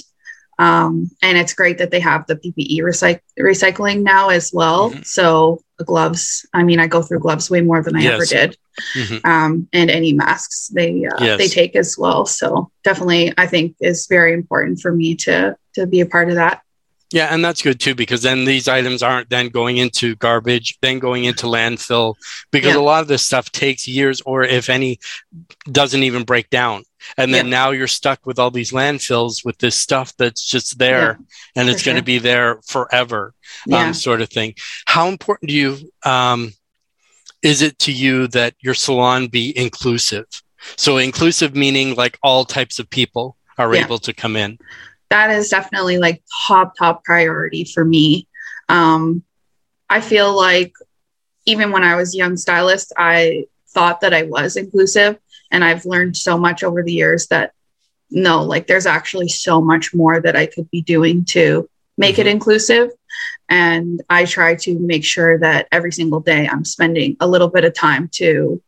Um, 0.58 1.10
and 1.22 1.38
it's 1.38 1.54
great 1.54 1.78
that 1.78 1.90
they 1.90 2.00
have 2.00 2.26
the 2.26 2.36
PPE 2.36 2.80
recyc- 2.80 3.20
recycling 3.38 4.02
now 4.02 4.30
as 4.30 4.52
well. 4.52 4.90
Mm-hmm. 4.90 5.02
So 5.02 5.62
the 5.78 5.84
gloves, 5.84 6.44
I 6.52 6.64
mean, 6.64 6.80
I 6.80 6.88
go 6.88 7.00
through 7.00 7.20
gloves 7.20 7.48
way 7.48 7.60
more 7.60 7.82
than 7.82 7.96
I 7.96 8.00
yes. 8.00 8.14
ever 8.14 8.24
did. 8.24 8.58
Mm-hmm. 8.96 9.26
Um, 9.26 9.68
and 9.72 9.90
any 9.90 10.12
masks 10.12 10.68
they 10.68 11.04
uh, 11.04 11.22
yes. 11.22 11.38
they 11.38 11.48
take 11.48 11.76
as 11.76 11.96
well. 11.98 12.26
So 12.26 12.70
definitely, 12.84 13.32
I 13.36 13.46
think 13.46 13.76
is 13.80 14.06
very 14.06 14.32
important 14.32 14.80
for 14.80 14.92
me 14.92 15.14
to 15.16 15.56
to 15.74 15.86
be 15.86 16.00
a 16.00 16.06
part 16.06 16.28
of 16.28 16.36
that. 16.36 16.62
Yeah, 17.12 17.32
and 17.32 17.42
that's 17.42 17.62
good 17.62 17.80
too 17.80 17.94
because 17.94 18.22
then 18.22 18.44
these 18.44 18.68
items 18.68 19.02
aren't 19.02 19.30
then 19.30 19.48
going 19.48 19.78
into 19.78 20.14
garbage, 20.16 20.78
then 20.82 20.98
going 20.98 21.24
into 21.24 21.46
landfill 21.46 22.14
because 22.50 22.74
yeah. 22.74 22.80
a 22.80 22.82
lot 22.82 23.00
of 23.00 23.08
this 23.08 23.22
stuff 23.22 23.50
takes 23.50 23.88
years 23.88 24.20
or 24.20 24.42
if 24.42 24.68
any 24.68 24.98
doesn't 25.70 26.02
even 26.02 26.24
break 26.24 26.50
down. 26.50 26.84
And 27.16 27.32
then 27.32 27.46
yeah. 27.46 27.50
now 27.50 27.70
you're 27.70 27.86
stuck 27.86 28.26
with 28.26 28.38
all 28.38 28.50
these 28.50 28.72
landfills 28.72 29.44
with 29.44 29.58
this 29.58 29.76
stuff 29.76 30.16
that's 30.16 30.44
just 30.44 30.78
there 30.78 31.18
yeah, 31.18 31.26
and 31.56 31.68
it's 31.68 31.82
going 31.82 31.96
to 31.96 32.02
be 32.02 32.18
there 32.18 32.60
forever, 32.66 33.34
um, 33.72 33.94
sort 33.94 34.20
of 34.20 34.28
thing. 34.30 34.54
How 34.86 35.08
important 35.08 35.48
do 35.48 35.54
you 35.54 35.92
um, 36.04 36.52
is 37.42 37.62
it 37.62 37.78
to 37.80 37.92
you 37.92 38.26
that 38.28 38.54
your 38.60 38.74
salon 38.74 39.28
be 39.28 39.56
inclusive? 39.56 40.26
So 40.76 40.96
inclusive 40.96 41.54
meaning 41.54 41.94
like 41.94 42.18
all 42.22 42.44
types 42.44 42.78
of 42.78 42.90
people 42.90 43.36
are 43.58 43.74
able 43.74 43.98
to 43.98 44.12
come 44.12 44.36
in 44.36 44.58
that 45.10 45.30
is 45.30 45.48
definitely 45.48 45.98
like 45.98 46.22
top 46.46 46.74
top 46.76 47.04
priority 47.04 47.64
for 47.64 47.84
me 47.84 48.26
um, 48.68 49.22
i 49.88 50.00
feel 50.00 50.36
like 50.36 50.72
even 51.46 51.70
when 51.70 51.82
i 51.82 51.96
was 51.96 52.14
young 52.14 52.36
stylist 52.36 52.92
i 52.96 53.44
thought 53.70 54.00
that 54.00 54.14
i 54.14 54.22
was 54.22 54.56
inclusive 54.56 55.18
and 55.50 55.64
i've 55.64 55.86
learned 55.86 56.16
so 56.16 56.38
much 56.38 56.62
over 56.62 56.82
the 56.82 56.92
years 56.92 57.26
that 57.28 57.52
no 58.10 58.42
like 58.42 58.66
there's 58.66 58.86
actually 58.86 59.28
so 59.28 59.60
much 59.60 59.94
more 59.94 60.20
that 60.20 60.36
i 60.36 60.46
could 60.46 60.70
be 60.70 60.82
doing 60.82 61.24
to 61.24 61.68
make 61.96 62.16
mm-hmm. 62.16 62.22
it 62.22 62.26
inclusive 62.26 62.90
and 63.48 64.02
i 64.08 64.24
try 64.24 64.54
to 64.54 64.78
make 64.78 65.04
sure 65.04 65.38
that 65.38 65.68
every 65.72 65.92
single 65.92 66.20
day 66.20 66.48
i'm 66.48 66.64
spending 66.64 67.16
a 67.20 67.28
little 67.28 67.48
bit 67.48 67.64
of 67.64 67.74
time 67.74 68.08
to 68.08 68.62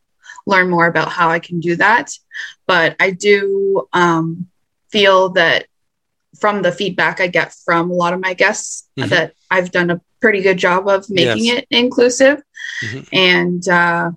learn 0.47 0.69
more 0.69 0.87
about 0.87 1.09
how 1.09 1.31
i 1.31 1.39
can 1.39 1.61
do 1.61 1.77
that 1.77 2.13
but 2.67 2.97
i 3.01 3.11
do 3.11 3.87
um, 3.93 4.47
feel 4.90 5.31
that 5.31 5.66
from 6.38 6.62
the 6.62 6.73
feedback 6.73 7.21
I 7.21 7.27
get 7.27 7.53
from 7.64 7.90
a 7.90 7.95
lot 7.95 8.14
of 8.14 8.21
my 8.21 8.35
guests 8.35 8.88
mm-hmm. 8.99 9.09
that 9.11 9.35
I've 9.51 9.71
done 9.71 9.90
a 9.90 10.01
pretty 10.21 10.43
good 10.43 10.59
job 10.59 10.88
of 10.88 11.09
making 11.11 11.45
yes. 11.45 11.59
it 11.59 11.66
inclusive. 11.71 12.43
Mm-hmm. 12.85 13.01
And 13.12 13.69
uh, 13.69 14.11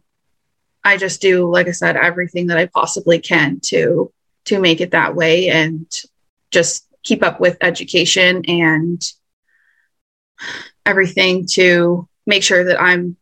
I 0.84 0.98
just 0.98 1.22
do, 1.22 1.50
like 1.50 1.68
I 1.68 1.72
said, 1.72 1.96
everything 1.96 2.48
that 2.48 2.58
I 2.58 2.66
possibly 2.66 3.20
can 3.20 3.60
to 3.66 4.12
to 4.46 4.60
make 4.60 4.82
it 4.82 4.92
that 4.92 5.16
way 5.16 5.50
and 5.50 5.88
just 6.52 6.86
keep 7.04 7.24
up 7.24 7.40
with 7.40 7.58
education 7.62 8.44
and 8.46 9.02
everything 10.86 11.46
to 11.46 12.08
make 12.26 12.44
sure 12.44 12.66
that 12.66 12.82
I'm 12.82 13.16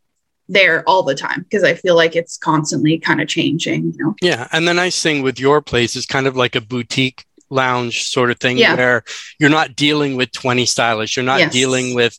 there 0.50 0.84
all 0.88 1.04
the 1.04 1.16
time 1.16 1.42
because 1.42 1.64
I 1.64 1.76
feel 1.76 1.96
like 1.96 2.16
it's 2.16 2.38
constantly 2.38 2.98
kind 2.98 3.22
of 3.22 3.28
changing. 3.28 3.94
You 3.94 4.04
know? 4.04 4.16
Yeah, 4.22 4.48
and 4.52 4.68
the 4.68 4.74
nice 4.74 5.02
thing 5.02 5.22
with 5.22 5.40
your 5.40 5.62
place 5.62 5.96
is 5.96 6.06
kind 6.06 6.28
of 6.28 6.36
like 6.36 6.56
a 6.56 6.62
boutique 6.62 7.26
lounge 7.52 8.04
sort 8.04 8.32
of 8.32 8.40
thing 8.40 8.58
yeah. 8.58 8.76
where 8.76 9.04
you're 9.38 9.50
not 9.50 9.76
dealing 9.76 10.16
with 10.16 10.32
20 10.32 10.66
stylists 10.66 11.18
you're 11.18 11.26
not 11.26 11.40
yes. 11.40 11.52
dealing 11.52 11.94
with 11.94 12.18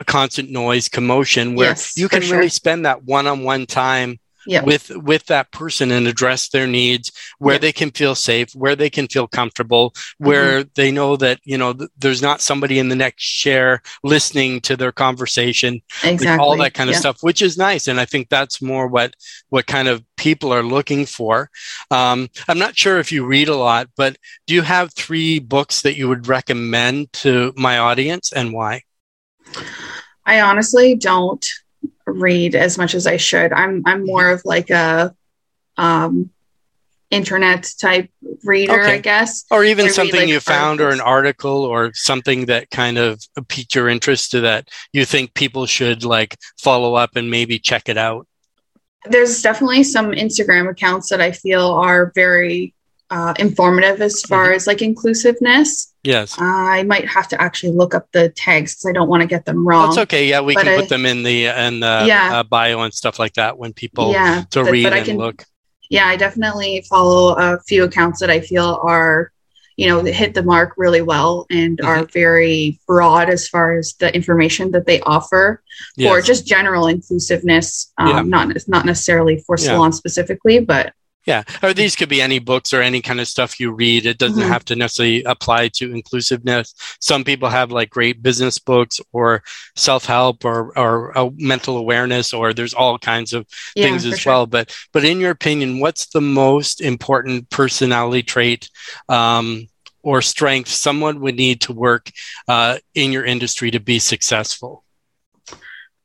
a 0.00 0.04
constant 0.04 0.50
noise 0.50 0.88
commotion 0.88 1.54
where 1.54 1.68
yes, 1.68 1.96
you 1.96 2.08
can 2.08 2.20
sure. 2.20 2.36
really 2.36 2.48
spend 2.48 2.84
that 2.84 3.04
one-on-one 3.04 3.64
time 3.66 4.18
yeah. 4.46 4.62
with 4.62 4.90
with 4.96 5.26
that 5.26 5.50
person 5.52 5.90
and 5.90 6.06
address 6.06 6.48
their 6.48 6.66
needs 6.66 7.12
where 7.38 7.54
yeah. 7.54 7.60
they 7.60 7.72
can 7.72 7.90
feel 7.90 8.14
safe 8.14 8.52
where 8.54 8.76
they 8.76 8.90
can 8.90 9.06
feel 9.08 9.26
comfortable 9.26 9.94
where 10.18 10.60
mm-hmm. 10.60 10.68
they 10.74 10.90
know 10.90 11.16
that 11.16 11.40
you 11.44 11.58
know 11.58 11.72
th- 11.72 11.90
there's 11.98 12.22
not 12.22 12.40
somebody 12.40 12.78
in 12.78 12.88
the 12.88 12.96
next 12.96 13.24
chair 13.24 13.82
listening 14.02 14.60
to 14.60 14.76
their 14.76 14.92
conversation 14.92 15.80
exactly. 16.04 16.26
like 16.26 16.40
all 16.40 16.56
that 16.56 16.74
kind 16.74 16.90
of 16.90 16.94
yeah. 16.94 17.00
stuff 17.00 17.22
which 17.22 17.42
is 17.42 17.58
nice 17.58 17.88
and 17.88 18.00
i 18.00 18.04
think 18.04 18.28
that's 18.28 18.62
more 18.62 18.86
what 18.86 19.14
what 19.48 19.66
kind 19.66 19.88
of 19.88 20.04
people 20.16 20.52
are 20.52 20.62
looking 20.62 21.04
for 21.04 21.50
um, 21.90 22.28
i'm 22.48 22.58
not 22.58 22.76
sure 22.76 22.98
if 22.98 23.12
you 23.12 23.24
read 23.24 23.48
a 23.48 23.56
lot 23.56 23.88
but 23.96 24.16
do 24.46 24.54
you 24.54 24.62
have 24.62 24.92
three 24.94 25.38
books 25.38 25.82
that 25.82 25.96
you 25.96 26.08
would 26.08 26.28
recommend 26.28 27.12
to 27.12 27.52
my 27.56 27.78
audience 27.78 28.32
and 28.32 28.52
why 28.52 28.82
i 30.24 30.40
honestly 30.40 30.94
don't 30.94 31.46
read 32.06 32.54
as 32.54 32.78
much 32.78 32.94
as 32.94 33.06
I 33.06 33.16
should. 33.16 33.52
I'm 33.52 33.82
I'm 33.84 34.06
more 34.06 34.30
of 34.30 34.42
like 34.44 34.70
a 34.70 35.14
um, 35.76 36.30
internet 37.10 37.70
type 37.78 38.10
reader, 38.44 38.80
okay. 38.80 38.94
I 38.94 38.98
guess. 38.98 39.44
Or 39.50 39.64
even 39.64 39.90
something 39.90 40.20
like 40.20 40.28
you 40.28 40.40
found 40.40 40.80
articles. 40.80 41.00
or 41.00 41.02
an 41.02 41.08
article 41.08 41.64
or 41.64 41.92
something 41.94 42.46
that 42.46 42.70
kind 42.70 42.98
of 42.98 43.20
piqued 43.48 43.74
your 43.74 43.88
interest 43.88 44.30
to 44.32 44.40
that 44.40 44.68
you 44.92 45.04
think 45.04 45.34
people 45.34 45.66
should 45.66 46.04
like 46.04 46.36
follow 46.58 46.94
up 46.94 47.16
and 47.16 47.30
maybe 47.30 47.58
check 47.58 47.88
it 47.88 47.98
out. 47.98 48.26
There's 49.08 49.40
definitely 49.40 49.84
some 49.84 50.10
Instagram 50.10 50.68
accounts 50.68 51.10
that 51.10 51.20
I 51.20 51.30
feel 51.30 51.72
are 51.72 52.12
very 52.14 52.74
uh, 53.10 53.34
informative 53.38 54.00
as 54.00 54.22
far 54.22 54.46
mm-hmm. 54.46 54.54
as 54.54 54.66
like 54.66 54.82
inclusiveness. 54.82 55.92
Yes. 56.02 56.38
Uh, 56.38 56.44
I 56.44 56.82
might 56.84 57.08
have 57.08 57.28
to 57.28 57.40
actually 57.40 57.72
look 57.72 57.94
up 57.94 58.10
the 58.12 58.28
tags 58.30 58.74
because 58.74 58.86
I 58.86 58.92
don't 58.92 59.08
want 59.08 59.22
to 59.22 59.26
get 59.26 59.44
them 59.44 59.66
wrong. 59.66 59.90
That's 59.90 59.98
okay. 59.98 60.28
Yeah, 60.28 60.40
we 60.40 60.54
but 60.54 60.64
can 60.64 60.74
I, 60.74 60.80
put 60.80 60.88
them 60.88 61.06
in 61.06 61.22
the 61.22 61.46
in 61.46 61.80
the 61.80 62.04
yeah. 62.06 62.40
uh, 62.40 62.42
bio 62.42 62.80
and 62.80 62.94
stuff 62.94 63.18
like 63.18 63.34
that 63.34 63.58
when 63.58 63.72
people 63.72 64.12
yeah, 64.12 64.44
to 64.50 64.62
but, 64.62 64.72
read 64.72 64.84
but 64.84 64.92
and 64.92 65.06
can, 65.06 65.18
look. 65.18 65.44
Yeah, 65.88 66.06
I 66.06 66.16
definitely 66.16 66.84
follow 66.88 67.34
a 67.36 67.60
few 67.60 67.84
accounts 67.84 68.20
that 68.20 68.30
I 68.30 68.40
feel 68.40 68.80
are, 68.82 69.30
you 69.76 69.86
know, 69.86 70.02
hit 70.02 70.34
the 70.34 70.42
mark 70.42 70.74
really 70.76 71.02
well 71.02 71.46
and 71.48 71.78
mm-hmm. 71.78 71.86
are 71.86 72.04
very 72.06 72.80
broad 72.88 73.28
as 73.28 73.48
far 73.48 73.78
as 73.78 73.94
the 73.94 74.12
information 74.14 74.72
that 74.72 74.86
they 74.86 75.00
offer 75.02 75.62
yes. 75.96 76.10
for 76.10 76.20
just 76.20 76.46
general 76.46 76.88
inclusiveness. 76.88 77.92
Um, 77.98 78.08
yeah. 78.08 78.22
Not 78.22 78.56
not 78.66 78.84
necessarily 78.84 79.44
for 79.46 79.56
salon 79.56 79.90
yeah. 79.90 79.96
specifically, 79.96 80.58
but 80.58 80.92
yeah, 81.26 81.42
or 81.60 81.74
these 81.74 81.96
could 81.96 82.08
be 82.08 82.22
any 82.22 82.38
books 82.38 82.72
or 82.72 82.80
any 82.80 83.02
kind 83.02 83.20
of 83.20 83.26
stuff 83.26 83.58
you 83.58 83.72
read. 83.72 84.06
It 84.06 84.18
doesn't 84.18 84.40
mm-hmm. 84.40 84.48
have 84.48 84.64
to 84.66 84.76
necessarily 84.76 85.24
apply 85.24 85.68
to 85.74 85.92
inclusiveness. 85.92 86.72
Some 87.00 87.24
people 87.24 87.48
have 87.48 87.72
like 87.72 87.90
great 87.90 88.22
business 88.22 88.60
books 88.60 89.00
or 89.12 89.42
self 89.74 90.06
help 90.06 90.44
or 90.44 90.76
or 90.78 91.18
uh, 91.18 91.30
mental 91.36 91.78
awareness, 91.78 92.32
or 92.32 92.54
there's 92.54 92.74
all 92.74 92.96
kinds 92.96 93.32
of 93.32 93.44
yeah, 93.74 93.86
things 93.86 94.06
as 94.06 94.20
sure. 94.20 94.32
well. 94.32 94.46
But 94.46 94.74
but 94.92 95.04
in 95.04 95.18
your 95.18 95.32
opinion, 95.32 95.80
what's 95.80 96.06
the 96.06 96.20
most 96.20 96.80
important 96.80 97.50
personality 97.50 98.22
trait? 98.22 98.70
Um, 99.08 99.68
or 100.02 100.22
strength 100.22 100.68
someone 100.68 101.18
would 101.18 101.34
need 101.34 101.60
to 101.60 101.72
work 101.72 102.12
uh, 102.46 102.78
in 102.94 103.10
your 103.10 103.24
industry 103.24 103.72
to 103.72 103.80
be 103.80 103.98
successful? 103.98 104.84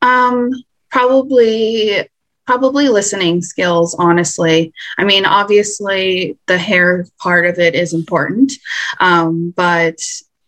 Um, 0.02 0.50
probably 0.90 2.10
probably 2.52 2.90
listening 2.90 3.42
skills, 3.42 3.96
honestly. 3.98 4.74
I 4.98 5.06
mean, 5.06 5.26
obviously, 5.26 6.38
the 6.48 6.58
hair 6.58 7.08
part 7.18 7.46
of 7.46 7.60
it 7.60 7.76
is 7.76 7.94
important, 7.94 8.52
um, 9.00 9.54
but 9.56 9.96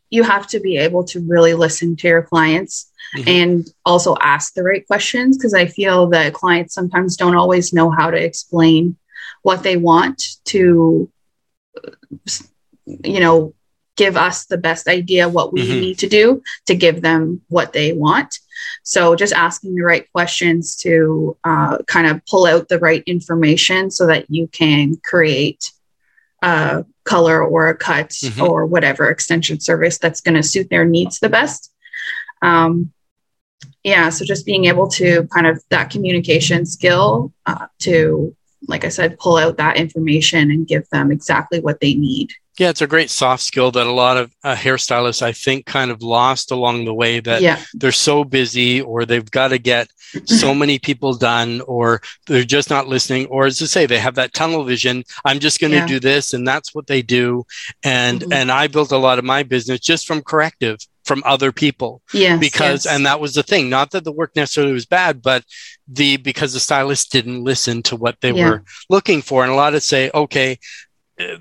you 0.10 0.24
have 0.24 0.46
to 0.48 0.60
be 0.60 0.76
able 0.76 1.06
to 1.06 1.22
really 1.22 1.54
listen 1.54 1.96
to 1.96 2.08
your 2.10 2.24
clients 2.24 2.92
mm-hmm. 3.16 3.30
and 3.30 3.68
also 3.86 4.18
ask 4.20 4.54
the 4.54 4.63
right 4.63 4.86
questions 4.86 5.38
because 5.38 5.54
I 5.54 5.66
feel 5.66 6.08
that 6.10 6.34
clients 6.34 6.74
sometimes 6.74 7.16
don't 7.16 7.38
always 7.38 7.72
know 7.72 7.89
how 7.89 8.12
to 8.12 8.22
explain 8.22 8.98
what 9.42 9.63
they 9.63 9.78
want 9.78 10.22
to, 10.48 11.10
you 12.86 13.20
know, 13.22 13.54
give 13.95 14.17
us 14.17 14.45
the 14.45 14.58
best 14.58 14.88
idea 14.88 15.29
what 15.29 15.53
we 15.53 15.62
Mhm. 15.67 15.79
need 15.79 15.99
to 15.99 16.10
do 16.10 16.41
to 16.65 16.75
give 16.75 17.01
them 17.01 17.41
what 17.49 17.73
they 17.73 17.93
want. 17.93 18.39
So 18.84 19.15
just 19.15 19.34
asking 19.34 19.75
the 19.75 19.84
right 19.84 20.12
questions 20.12 20.75
to 20.77 21.38
uh, 21.43 21.77
kind 21.88 22.08
of 22.08 22.25
pull 22.25 22.45
out 22.45 22.69
the 22.69 22.79
right 22.79 23.03
information 23.06 23.91
so 23.91 24.08
that 24.08 24.25
you 24.29 24.47
can 24.47 24.97
create 25.03 25.71
a 26.41 26.86
color 27.03 27.43
or 27.43 27.69
a 27.69 27.75
cut 27.77 28.10
Mhm. 28.10 28.49
or 28.49 28.65
whatever 28.65 29.10
extension 29.10 29.60
service 29.60 29.97
that's 29.97 30.21
going 30.21 30.36
to 30.36 30.43
suit 30.43 30.69
their 30.69 30.86
needs 30.86 31.19
the 31.19 31.29
best. 31.29 31.71
Um, 32.41 32.91
yeah, 33.84 34.10
so 34.10 34.25
just 34.25 34.45
being 34.45 34.65
able 34.65 34.88
to 34.89 35.27
kind 35.27 35.47
of 35.47 35.62
that 35.69 35.89
communication 35.89 36.65
skill 36.65 37.32
uh, 37.45 37.67
to, 37.79 38.36
like 38.67 38.86
I 38.86 38.89
said, 38.89 39.19
pull 39.19 39.38
out 39.38 39.58
that 39.58 39.77
information 39.77 40.51
and 40.51 40.67
give 40.67 40.88
them 40.89 41.12
exactly 41.12 41.60
what 41.60 41.79
they 41.79 41.93
need. 41.93 42.32
Yeah, 42.60 42.70
it's 42.70 42.82
a 42.82 42.88
great 42.88 43.10
soft 43.10 43.42
skill 43.42 43.72
that 43.72 43.88
a 43.88 43.92
lot 43.92 44.18
of 44.18 44.32
uh, 44.44 44.56
hairstylists, 44.56 45.24
I 45.24 45.32
think, 45.32 45.66
kind 45.66 45.89
of 45.89 46.04
lost 46.04 46.52
along 46.52 46.86
the 46.86 46.94
way. 46.94 47.20
That 47.20 47.42
yeah, 47.42 47.63
they're 47.74 47.92
so 47.92 48.24
busy, 48.24 48.80
or 48.82 49.06
they've 49.06 49.30
got 49.32 49.48
to 49.48 49.58
get 49.58 49.88
so 50.26 50.54
many 50.63 50.78
people 50.78 51.16
done, 51.16 51.62
or 51.62 52.02
they're 52.28 52.44
just 52.44 52.70
not 52.70 52.88
listening, 52.88 53.26
or 53.28 53.46
as 53.48 53.60
I 53.62 53.66
say, 53.66 53.86
they 53.88 53.98
have 53.98 54.16
that 54.16 54.34
tunnel 54.34 54.63
vision. 54.63 55.04
I'm 55.26 55.39
just 55.39 55.60
going 55.60 55.72
to 55.72 55.78
Yeah. 55.78 55.88
do 55.88 56.00
this, 56.00 56.34
and 56.34 56.48
that's 56.48 56.76
what 56.76 56.86
they 56.86 57.02
do. 57.02 57.44
And 57.84 58.22
Mhm. 58.22 58.34
and 58.34 58.52
I 58.52 58.68
built 58.68 58.92
a 58.92 58.98
lot 58.98 59.18
of 59.18 59.26
my 59.26 59.42
business 59.42 59.80
just 59.80 60.06
from 60.06 60.22
corrective 60.22 60.78
from 61.06 61.22
other 61.26 61.52
people 61.52 62.02
yes, 62.13 62.39
because 62.39 62.86
yes. 62.86 62.96
and 62.96 63.06
that 63.06 63.20
was 63.20 63.34
the 63.34 63.44
thing 63.44 63.70
not 63.70 63.92
that 63.92 64.06
the 64.06 64.12
work 64.12 64.34
necessarily 64.38 64.72
was 64.72 64.86
bad 64.86 65.22
but 65.22 65.44
the 65.86 66.16
because 66.16 66.54
the 66.54 66.62
stylist 66.62 67.12
didn't 67.12 67.44
listen 67.44 67.84
to 67.84 67.98
what 67.98 68.16
they 68.22 68.32
Yeah. 68.32 68.50
were 68.50 68.63
looking 68.89 69.22
for 69.22 69.44
and 69.44 69.52
a 69.52 69.56
lot 69.56 69.76
of 69.76 69.84
say 69.84 70.10
okay 70.13 70.58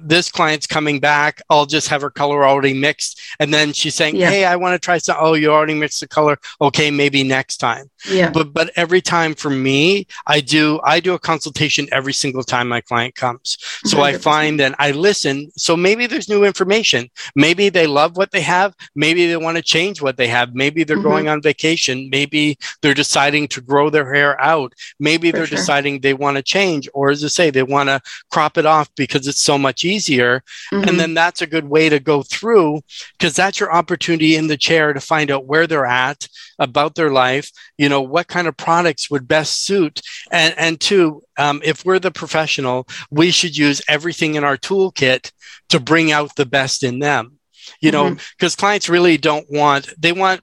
this 0.01 0.31
client's 0.31 0.67
coming 0.67 1.01
back 1.01 1.41
i'll 1.49 1.65
just 1.67 1.89
have 1.89 2.03
her 2.03 2.11
color 2.11 2.45
already 2.45 2.75
mixed. 2.75 3.21
And 3.41 3.53
then 3.55 3.73
she's 3.73 3.95
saying 3.95 4.17
Yeah. 4.17 4.29
hey 4.31 4.45
i 4.45 4.55
want 4.57 4.75
to 4.75 4.79
try 4.85 4.99
some 4.99 5.17
oh 5.19 5.35
you 5.35 5.51
already 5.51 5.75
mixed 5.75 6.01
the 6.01 6.09
color. 6.09 6.39
Okay 6.61 6.91
maybe 6.91 7.23
next 7.23 7.57
time. 7.57 7.91
Yeah, 8.11 8.31
but 8.31 8.53
but 8.53 8.71
every 8.77 9.01
time 9.01 9.35
for 9.35 9.49
me 9.51 10.07
i 10.27 10.41
do 10.41 10.81
i 10.85 11.01
do 11.01 11.15
a 11.15 11.19
consultation 11.19 11.87
every 11.93 12.13
single 12.13 12.43
time 12.43 12.69
my 12.69 12.81
client 12.83 13.15
comes. 13.15 13.57
So 13.87 14.03
i 14.03 14.13
100%. 14.13 14.21
find 14.21 14.61
that 14.61 14.75
i 14.79 14.91
listen. 14.91 15.51
So 15.57 15.77
maybe 15.77 16.07
there's 16.07 16.29
new 16.29 16.45
information. 16.45 17.09
Maybe 17.35 17.69
they 17.71 17.87
love 17.87 18.17
what 18.17 18.31
they 18.33 18.43
have. 18.43 18.75
Maybe 18.95 19.27
they 19.27 19.37
want 19.39 19.57
to 19.57 19.63
change 19.63 20.03
what 20.03 20.17
they 20.19 20.29
have. 20.29 20.55
Maybe 20.55 20.85
they're 20.85 20.99
Mhm. 20.99 21.03
going 21.13 21.29
on 21.29 21.41
vacation. 21.41 22.09
Maybe 22.11 22.59
they're 22.83 22.95
deciding 22.95 23.49
to 23.49 23.61
grow 23.61 23.89
their 23.91 24.13
hair 24.13 24.39
out. 24.41 24.75
Maybe 24.99 25.31
For 25.31 25.39
they're 25.39 25.47
sure. 25.47 25.57
deciding 25.59 26.01
they 26.01 26.15
want 26.15 26.37
to 26.37 26.43
change 26.43 26.89
or 26.93 27.11
as 27.11 27.25
i 27.25 27.29
say 27.29 27.51
they 27.51 27.63
want 27.63 27.89
to 27.89 28.01
crop 28.31 28.59
it 28.59 28.67
off 28.67 28.89
because 28.97 29.27
it's 29.27 29.41
so 29.41 29.57
much 29.63 29.85
easier. 29.85 30.43
Mhm. 30.73 30.89
and 30.89 31.01
then 31.01 31.15
that's 31.15 31.43
a 31.43 31.47
good 31.47 31.69
way 31.69 31.89
to 31.89 31.99
go 32.01 32.23
through 32.23 32.81
because 33.19 33.35
that's 33.35 33.61
your 33.61 33.73
opportunity 33.73 34.37
in 34.37 34.47
the 34.49 34.57
chair 34.57 34.93
to 34.93 35.01
find 35.01 35.31
out 35.31 35.47
where 35.47 35.67
they're 35.67 35.87
at 35.87 36.27
about 36.59 36.95
their 36.95 37.11
life 37.11 37.51
you 37.79 37.89
know 37.89 38.03
what 38.03 38.29
kind 38.29 38.47
of 38.47 38.57
products 38.57 39.11
would 39.11 39.27
best 39.27 39.65
suit. 39.65 40.01
And 40.31 40.55
and 40.59 40.81
two 40.81 41.23
um, 41.39 41.61
if 41.65 41.85
we're 41.85 41.99
the 41.99 42.11
professional 42.11 42.87
we 43.11 43.31
should 43.31 43.57
use 43.57 43.81
everything 43.89 44.35
in 44.35 44.45
our 44.45 44.57
toolkit 44.57 45.33
to 45.71 45.81
bring 45.81 46.13
out 46.13 46.37
the 46.37 46.47
best 46.47 46.83
in 46.83 46.99
them. 46.99 47.39
You 47.81 47.91
know 47.93 48.17
because 48.37 48.55
clients 48.57 48.89
really 48.89 49.17
don't 49.19 49.47
want 49.51 49.85
they 49.99 50.13
want 50.13 50.41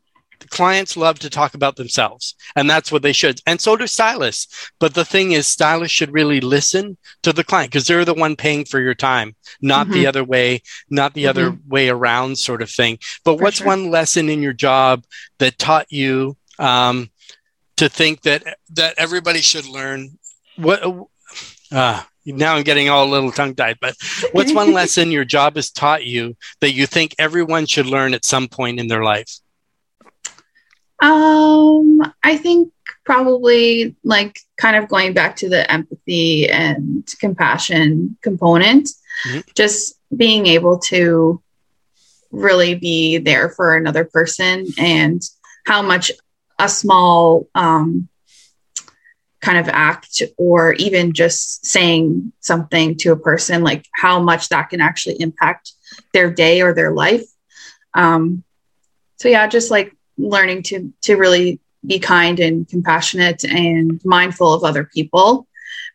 clients 0.49 0.97
love 0.97 1.19
to 1.19 1.29
talk 1.29 1.53
about 1.53 1.75
themselves 1.75 2.35
and 2.55 2.69
that's 2.69 2.91
what 2.91 3.01
they 3.01 3.13
should. 3.13 3.41
And 3.45 3.59
so 3.59 3.75
do 3.75 3.87
stylists. 3.87 4.71
But 4.79 4.93
the 4.93 5.05
thing 5.05 5.31
is 5.31 5.47
stylists 5.47 5.95
should 5.95 6.13
really 6.13 6.41
listen 6.41 6.97
to 7.23 7.33
the 7.33 7.43
client 7.43 7.71
because 7.71 7.87
they're 7.87 8.05
the 8.05 8.13
one 8.13 8.35
paying 8.35 8.65
for 8.65 8.79
your 8.79 8.95
time 8.95 9.35
not 9.61 9.89
the 9.89 10.07
other 10.07 10.23
way 10.23 10.61
not 10.89 11.13
the 11.13 11.27
other 11.27 11.57
way 11.67 11.89
around 11.89 12.37
sort 12.37 12.61
of 12.61 12.69
thing. 12.69 12.97
But 13.23 13.37
For 13.37 13.43
what's 13.43 13.57
sure. 13.57 13.67
one 13.67 13.91
lesson 13.91 14.29
in 14.29 14.41
your 14.41 14.53
job 14.53 15.03
that 15.39 15.57
taught 15.57 15.91
you 15.91 16.37
um, 16.57 17.09
to 17.77 17.89
think 17.89 18.21
that 18.23 18.57
that 18.71 18.95
everybody 18.97 19.41
should 19.41 19.65
learn? 19.65 20.17
What 20.57 20.83
uh, 21.71 22.03
now 22.25 22.55
i'm 22.55 22.63
getting 22.63 22.89
all 22.89 23.07
a 23.07 23.09
little 23.09 23.31
tongue 23.31 23.55
tied 23.55 23.77
but 23.79 23.95
what's 24.31 24.53
one 24.53 24.73
lesson 24.79 25.11
your 25.11 25.25
job 25.25 25.55
has 25.55 25.71
taught 25.71 26.05
you 26.05 26.35
that 26.61 26.73
you 26.73 26.85
think 26.85 27.15
everyone 27.17 27.65
should 27.65 27.85
learn 27.85 28.13
at 28.13 28.25
some 28.25 28.47
point 28.47 28.79
in 28.79 28.87
their 28.87 29.03
life 29.03 29.39
Um, 31.01 32.01
I 32.23 32.37
think 32.37 32.71
probably 33.05 33.95
like 34.03 34.39
kind 34.57 34.75
of 34.75 34.89
going 34.89 35.13
back 35.13 35.37
to 35.37 35.49
the 35.49 35.69
empathy 35.71 36.49
and 36.49 37.07
compassion 37.19 38.17
component, 38.21 38.89
Mhm. 39.25 39.43
just 39.55 39.95
being 40.15 40.45
able 40.47 40.79
to 40.79 41.41
really 42.31 42.75
be 42.75 43.17
there 43.17 43.49
for 43.49 43.75
another 43.75 44.03
person 44.05 44.67
and 44.77 45.21
how 45.65 45.81
much 45.81 46.11
a 46.59 46.69
small 46.69 47.47
um, 47.55 48.07
kind 49.41 49.57
of 49.57 49.69
act 49.69 50.21
or 50.37 50.73
even 50.73 51.13
just 51.13 51.65
saying 51.65 52.31
something 52.41 52.97
to 52.97 53.11
a 53.13 53.17
person, 53.17 53.63
like 53.63 53.85
how 53.95 54.19
much 54.21 54.49
that 54.49 54.69
can 54.69 54.81
actually 54.81 55.15
impact 55.21 55.71
their 56.13 56.29
day 56.29 56.61
or 56.61 56.73
their 56.73 56.91
life. 56.91 57.23
Um, 57.93 58.43
so 59.17 59.29
yeah, 59.29 59.47
just 59.47 59.71
like 59.71 59.95
learning 60.19 60.63
to 60.63 60.93
to 61.01 61.15
really 61.15 61.59
be 61.85 61.97
kind 61.99 62.39
and 62.39 62.67
compassionate 62.67 63.43
and 63.45 64.01
mindful 64.03 64.53
of 64.53 64.63
other 64.63 64.83
people 64.83 65.47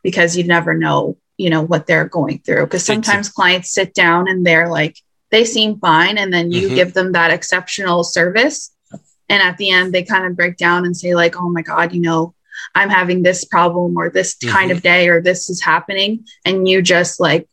because 0.02 0.36
you 0.36 0.44
never 0.44 0.74
know 0.74 1.16
you 1.36 1.50
know 1.50 1.62
what 1.62 1.86
they're 1.86 2.08
going 2.08 2.38
through. 2.38 2.64
Because 2.64 2.84
sometimes 2.84 3.28
clients 3.28 3.74
sit 3.74 3.92
down 3.92 4.28
and 4.28 4.46
they're 4.46 4.68
like 4.68 4.96
they 5.30 5.44
seem 5.44 5.78
fine. 5.80 6.16
And 6.16 6.32
then 6.32 6.52
you 6.52 6.68
Mhm. 6.70 6.74
give 6.74 6.94
them 6.94 7.12
that 7.12 7.32
exceptional 7.32 8.04
service. 8.04 8.70
And 9.28 9.42
at 9.42 9.56
the 9.58 9.70
end 9.70 9.92
they 9.92 10.04
kind 10.04 10.26
of 10.26 10.36
break 10.36 10.56
down 10.56 10.84
and 10.86 10.96
say 10.96 11.14
like 11.14 11.34
oh 11.36 11.50
my 11.50 11.62
god 11.62 11.92
you 11.92 12.00
know 12.00 12.34
i'm 12.74 12.88
having 12.88 13.22
this 13.22 13.44
problem 13.44 13.96
or 13.96 14.10
this 14.10 14.36
kind 14.36 14.70
of 14.70 14.80
day 14.82 15.08
or 15.08 15.20
this 15.20 15.50
is 15.50 15.60
happening. 15.60 16.24
And 16.44 16.68
you 16.68 16.82
just 16.82 17.20
like 17.20 17.48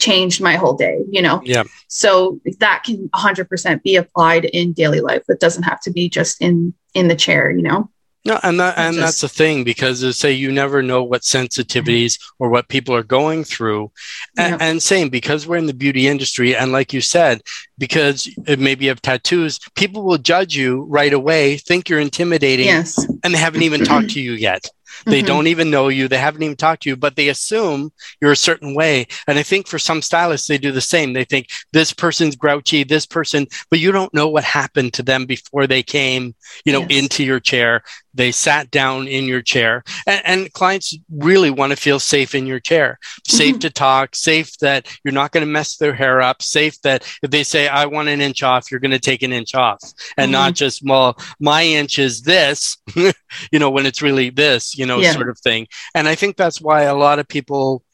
changed 0.00 0.40
my 0.40 0.56
whole 0.56 0.74
day 0.74 0.98
you 1.08 1.22
know? 1.22 1.40
Yeah. 1.44 1.64
So 1.88 2.40
that 2.58 2.82
can 2.84 3.08
100% 3.10 3.82
be 3.82 3.96
applied 3.96 4.44
in 4.46 4.72
daily 4.72 5.00
life. 5.00 5.22
It 5.28 5.40
doesn't 5.40 5.64
have 5.64 5.80
to 5.82 5.90
be 5.90 6.08
just 6.08 6.40
in 6.40 6.74
in 6.94 7.08
the 7.08 7.16
chair 7.16 7.50
you 7.50 7.62
know? 7.62 7.88
No, 8.24 8.38
and 8.42 8.60
that, 8.60 8.76
and 8.76 8.96
Just- 8.96 9.06
that's 9.06 9.20
the 9.22 9.28
thing 9.28 9.64
because 9.64 10.02
they 10.02 10.12
say 10.12 10.32
you 10.32 10.52
never 10.52 10.82
know 10.82 11.02
what 11.02 11.22
sensitivities 11.22 12.18
or 12.38 12.50
what 12.50 12.68
people 12.68 12.94
are 12.94 13.02
going 13.02 13.44
through, 13.44 13.90
and, 14.36 14.52
Yep. 14.52 14.60
and 14.60 14.82
same 14.82 15.08
because 15.08 15.46
we're 15.46 15.56
in 15.56 15.64
the 15.66 15.72
beauty 15.72 16.06
industry, 16.06 16.54
and 16.54 16.70
like 16.70 16.92
you 16.92 17.00
said, 17.00 17.40
because 17.78 18.28
it 18.46 18.58
maybe 18.58 18.84
you 18.84 18.90
have 18.90 19.00
tattoos, 19.00 19.58
people 19.74 20.02
will 20.02 20.18
judge 20.18 20.54
you 20.54 20.82
right 20.90 21.14
away, 21.14 21.56
think 21.56 21.88
you're 21.88 21.98
intimidating, 21.98 22.66
yes. 22.66 22.98
and 23.24 23.32
they 23.32 23.38
haven't 23.38 23.62
even 23.62 23.84
talked 23.84 24.10
to 24.10 24.20
you 24.20 24.32
yet. 24.32 24.68
They 25.06 25.22
Mhm. 25.22 25.26
don't 25.26 25.46
even 25.46 25.70
know 25.70 25.88
you. 25.88 26.08
They 26.08 26.18
haven't 26.18 26.42
even 26.42 26.56
talked 26.56 26.82
to 26.82 26.88
you, 26.90 26.96
but 26.96 27.16
they 27.16 27.28
assume 27.28 27.92
you're 28.20 28.32
a 28.32 28.36
certain 28.36 28.74
way. 28.74 29.06
And 29.26 29.38
I 29.38 29.42
think 29.42 29.66
for 29.66 29.78
some 29.78 30.02
stylists, 30.02 30.48
they 30.48 30.58
do 30.58 30.72
the 30.72 30.80
same. 30.80 31.12
They 31.12 31.24
think 31.24 31.48
this 31.72 31.92
person's 31.92 32.36
grouchy, 32.36 32.84
this 32.84 33.06
person, 33.06 33.46
but 33.70 33.78
you 33.78 33.92
don't 33.92 34.12
know 34.14 34.28
what 34.28 34.44
happened 34.44 34.92
to 34.94 35.02
them 35.02 35.26
before 35.26 35.66
they 35.66 35.82
came, 35.82 36.34
you 36.64 36.72
know, 36.72 36.86
Yes. 36.88 37.02
into 37.02 37.24
your 37.24 37.40
chair. 37.40 37.82
They 38.12 38.32
sat 38.32 38.70
down 38.70 39.06
in 39.08 39.24
your 39.26 39.42
chair. 39.42 39.84
And, 40.06 40.22
and 40.24 40.52
clients 40.52 40.96
really 41.10 41.50
want 41.50 41.70
to 41.70 41.76
feel 41.76 42.00
safe 42.00 42.34
in 42.34 42.46
your 42.46 42.60
chair, 42.60 42.98
safe 43.26 43.56
Mhm. 43.56 43.60
to 43.60 43.70
talk, 43.70 44.16
safe 44.16 44.56
that 44.58 44.86
you're 45.04 45.14
not 45.14 45.32
going 45.32 45.46
to 45.46 45.50
mess 45.52 45.76
their 45.76 45.94
hair 45.94 46.20
up, 46.20 46.42
safe 46.42 46.80
that 46.82 47.04
if 47.22 47.30
they 47.30 47.42
say, 47.44 47.68
I 47.68 47.86
want 47.86 48.08
an 48.08 48.20
inch 48.20 48.42
off, 48.42 48.70
you're 48.70 48.80
going 48.80 48.90
to 48.90 48.98
take 48.98 49.22
an 49.22 49.32
inch 49.32 49.54
off 49.54 49.80
and 50.16 50.32
not 50.32 50.54
just, 50.54 50.82
well, 50.84 51.16
my 51.38 51.62
inch 51.64 51.98
is 51.98 52.22
this, 52.22 52.76
you 52.96 53.58
know, 53.58 53.70
when 53.70 53.86
it's 53.86 54.02
really 54.02 54.30
this, 54.30 54.76
you 54.76 54.86
know, 54.86 55.00
Yeah. 55.00 55.12
sort 55.12 55.28
of 55.30 55.38
thing. 55.38 55.68
And 55.94 56.08
I 56.08 56.14
think 56.14 56.36
that's 56.36 56.60
why 56.60 56.82
a 56.82 56.94
lot 56.96 57.18
of 57.18 57.28
people 57.28 57.84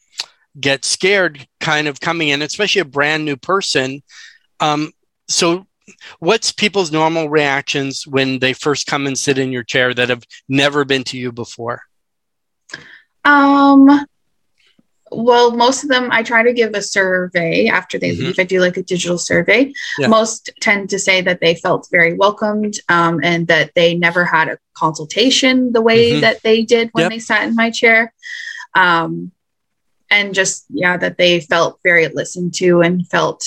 get 0.59 0.85
scared 0.87 1.47
kind 1.61 1.89
of 1.89 2.01
coming 2.01 2.29
in, 2.29 2.41
especially 2.41 2.81
a 2.81 2.85
brand 2.87 3.25
new 3.27 3.37
person. 3.37 4.03
Um, 4.61 4.93
so, 5.29 5.67
what's 6.19 6.53
people's 6.53 6.91
normal 6.93 7.29
reactions 7.29 8.07
when 8.07 8.39
they 8.39 8.53
first 8.53 8.87
come 8.87 9.07
and 9.07 9.19
sit 9.19 9.39
in 9.39 9.53
your 9.53 9.63
chair 9.65 9.95
that 9.95 10.09
have 10.09 10.25
never 10.49 10.85
been 10.85 11.05
to 11.05 11.19
you 11.19 11.33
before? 11.33 11.83
um 13.25 13.89
well 15.13 15.51
most 15.57 15.83
of 15.85 15.89
them 15.89 16.09
i 16.13 16.23
try 16.23 16.43
to 16.43 16.53
give 16.53 16.75
a 16.75 16.83
survey 16.83 17.67
after 17.69 17.99
they 17.99 18.11
Mhm. 18.11 18.19
leave 18.19 18.39
i 18.39 18.45
do 18.45 18.61
like 18.61 18.77
a 18.77 18.83
digital 18.83 19.19
survey 19.19 19.73
Yeah. 19.99 20.09
most 20.09 20.51
tend 20.61 20.91
to 20.91 20.99
say 20.99 21.21
that 21.23 21.41
they 21.41 21.55
felt 21.55 21.89
very 21.91 22.15
welcomed 22.15 22.75
um, 22.89 23.21
and 23.23 23.47
that 23.49 23.71
they 23.75 23.95
never 23.95 24.25
had 24.25 24.49
a 24.49 24.59
consultation 24.75 25.73
the 25.73 25.81
way 25.81 26.13
Mhm. 26.13 26.21
that 26.23 26.43
they 26.43 26.63
did 26.63 26.91
when 26.93 27.03
Yep. 27.05 27.11
they 27.13 27.19
sat 27.21 27.47
in 27.49 27.55
my 27.55 27.71
chair 27.71 28.13
um, 28.75 29.31
and 30.11 30.35
just 30.35 30.65
yeah 30.71 30.97
that 30.97 31.19
they 31.19 31.41
felt 31.41 31.79
very 31.83 32.09
listened 32.09 32.55
to 32.55 32.81
and 32.81 33.07
felt 33.09 33.45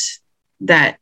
that 0.61 1.01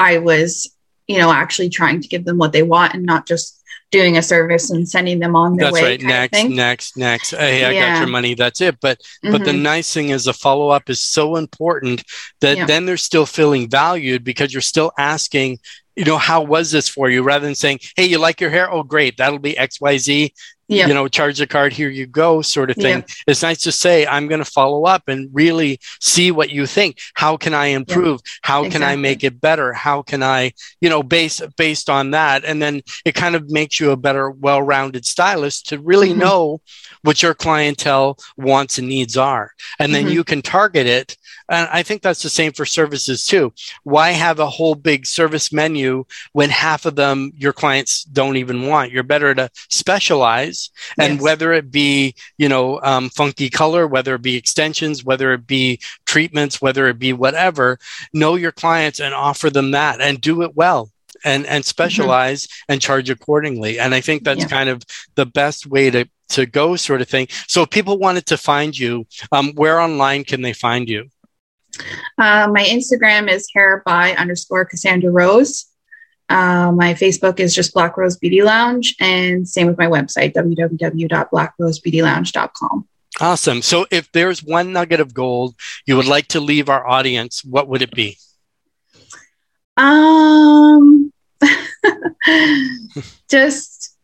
i 0.00 0.18
was 0.18 0.74
you 1.06 1.18
know 1.18 1.30
actually 1.32 1.68
trying 1.68 2.00
to 2.00 2.08
give 2.08 2.24
them 2.24 2.38
what 2.38 2.52
they 2.52 2.62
want 2.62 2.94
and 2.94 3.04
not 3.04 3.26
just 3.26 3.56
doing 3.90 4.16
a 4.16 4.22
service 4.22 4.70
and 4.70 4.88
sending 4.88 5.18
them 5.18 5.34
on 5.34 5.56
their 5.56 5.66
that's 5.66 5.74
way. 5.82 5.96
That's 5.96 6.04
right 6.04 6.30
next 6.32 6.48
next 6.48 6.96
next 6.96 7.30
hey 7.32 7.64
i 7.64 7.70
Yeah. 7.72 7.94
got 7.94 7.98
your 8.00 8.08
money 8.08 8.34
that's 8.34 8.60
it 8.60 8.76
but 8.80 9.00
but 9.22 9.44
the 9.44 9.50
Mhm. 9.50 9.62
nice 9.62 9.92
thing 9.92 10.10
is 10.10 10.24
the 10.24 10.32
follow-up 10.32 10.88
is 10.88 11.02
so 11.02 11.34
important 11.36 12.04
that 12.40 12.56
Yeah. 12.56 12.66
then 12.66 12.86
they're 12.86 12.96
still 12.96 13.26
feeling 13.26 13.68
valued 13.68 14.22
because 14.22 14.52
you're 14.52 14.62
still 14.74 14.92
asking 14.96 15.58
you 15.96 16.04
know 16.04 16.18
how 16.18 16.40
was 16.42 16.70
this 16.70 16.88
for 16.88 17.10
you 17.10 17.22
rather 17.24 17.44
than 17.46 17.56
saying 17.56 17.80
hey 17.96 18.06
you 18.06 18.18
like 18.18 18.40
your 18.40 18.50
hair 18.50 18.72
oh 18.72 18.84
great 18.84 19.16
that'll 19.16 19.40
be 19.40 19.54
xyz 19.54 20.30
yeah, 20.70 20.86
you 20.86 20.94
know 20.94 21.08
charge 21.08 21.38
the 21.38 21.46
card 21.46 21.72
here 21.72 21.88
you 21.90 22.06
go 22.06 22.42
sort 22.42 22.70
of 22.70 22.76
thing. 22.76 22.98
Yeah. 23.00 23.14
it's 23.26 23.42
nice 23.42 23.60
to 23.62 23.72
say 23.72 24.06
i'm 24.06 24.28
going 24.28 24.38
to 24.38 24.50
follow 24.50 24.84
up 24.84 25.02
and 25.08 25.28
really 25.32 25.78
see 26.00 26.30
what 26.30 26.50
you 26.50 26.64
think. 26.66 26.98
How 27.14 27.36
can 27.36 27.54
i 27.54 27.66
improve? 27.66 28.20
How 28.42 28.68
can 28.70 28.82
i 28.82 28.94
make 28.96 29.24
it 29.24 29.40
better? 29.40 29.72
How 29.72 30.02
can 30.02 30.22
i 30.22 30.52
you 30.80 30.88
know 30.88 31.02
based 31.02 31.42
based 31.56 31.90
on 31.90 32.12
that? 32.12 32.44
And 32.44 32.62
then 32.62 32.82
it 33.04 33.14
kind 33.14 33.34
of 33.34 33.50
makes 33.50 33.80
you 33.80 33.90
a 33.90 33.96
better 33.96 34.30
well-rounded 34.30 35.04
stylist 35.04 35.68
to 35.68 35.78
really 35.78 36.10
Mhm. 36.10 36.16
know 36.18 36.60
what 37.02 37.22
your 37.22 37.34
clientele 37.34 38.18
wants 38.36 38.78
and 38.78 38.88
needs 38.88 39.16
are. 39.16 39.52
And 39.78 39.94
then 39.94 40.06
Mhm. 40.06 40.12
you 40.12 40.24
can 40.24 40.40
target 40.42 40.86
it. 40.86 41.16
And 41.48 41.68
i 41.72 41.82
think 41.82 42.02
that's 42.02 42.22
the 42.22 42.30
same 42.30 42.52
for 42.52 42.64
services 42.64 43.26
too. 43.26 43.52
Why 43.82 44.10
have 44.10 44.38
a 44.38 44.48
whole 44.56 44.76
big 44.76 45.06
service 45.06 45.52
menu 45.52 46.04
when 46.32 46.50
half 46.50 46.86
of 46.86 46.94
them 46.96 47.32
your 47.36 47.52
clients 47.52 48.04
don't 48.04 48.36
even 48.36 48.66
want? 48.66 48.92
You're 48.92 49.02
better 49.14 49.34
to 49.34 49.50
specialize 49.68 50.59
and 50.98 51.14
Yes. 51.14 51.22
whether 51.22 51.52
it 51.52 51.70
be 51.70 52.14
you 52.42 52.48
know 52.48 52.80
um, 52.82 53.08
funky 53.10 53.48
color 53.50 53.86
whether 53.94 54.14
it 54.16 54.22
be 54.22 54.36
extensions 54.36 55.04
whether 55.04 55.32
it 55.36 55.46
be 55.46 55.80
treatments 56.12 56.60
whether 56.64 56.88
it 56.88 56.98
be 56.98 57.12
whatever 57.12 57.78
know 58.12 58.34
your 58.44 58.52
clients 58.52 58.98
and 59.00 59.12
offer 59.14 59.48
them 59.50 59.70
that 59.72 60.00
and 60.00 60.20
do 60.20 60.42
it 60.42 60.52
well 60.56 60.90
and 61.24 61.46
and 61.46 61.64
specialize 61.64 62.48
and 62.68 62.80
charge 62.80 63.08
accordingly 63.10 63.78
and 63.78 63.94
i 63.94 64.00
think 64.00 64.24
that's 64.24 64.40
Yeah. 64.46 64.56
kind 64.58 64.68
of 64.68 64.82
the 65.14 65.26
best 65.26 65.66
way 65.66 65.90
to 65.90 66.02
to 66.36 66.46
go 66.46 66.76
sort 66.76 67.00
of 67.02 67.08
thing 67.08 67.26
so 67.48 67.62
if 67.62 67.70
people 67.70 67.96
wanted 67.98 68.24
to 68.26 68.36
find 68.36 68.76
you 68.78 69.06
um, 69.32 69.52
where 69.54 69.78
online 69.80 70.22
can 70.24 70.40
they 70.42 70.52
find 70.66 70.88
you 70.88 71.02
Uh, 72.18 72.48
my 72.52 72.64
Instagram 72.76 73.24
is 73.30 73.48
hair 73.54 73.82
by 73.86 74.12
underscore 74.22 74.64
Cassandra 74.64 75.10
Rose. 75.10 75.66
Uh, 76.30 76.72
my 76.72 76.94
Facebook 76.94 77.40
is 77.40 77.54
just 77.54 77.74
Black 77.74 77.98
Rose 77.98 78.16
Beauty 78.16 78.42
Lounge, 78.42 78.96
and 79.00 79.46
same 79.46 79.66
with 79.66 79.76
my 79.76 79.88
website, 79.88 80.32
www.blackrosebeautylounge.com. 80.32 82.88
awesome 83.20 83.60
so 83.60 83.84
if 83.90 84.10
there's 84.12 84.42
one 84.42 84.72
nugget 84.72 85.00
of 85.00 85.12
gold 85.12 85.54
you 85.84 85.96
would 85.96 86.06
like 86.06 86.28
to 86.28 86.38
leave 86.40 86.68
our 86.68 86.86
audience 86.86 87.44
what 87.44 87.66
would 87.66 87.82
it 87.82 87.90
be 87.90 88.16
Um, 89.80 91.12
just 93.30 93.96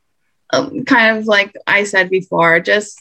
um, 0.53 0.85
kind 0.85 1.19
of 1.19 1.27
like 1.27 1.55
I 1.67 1.85
said 1.85 2.09
before, 2.09 2.61
just 2.61 2.99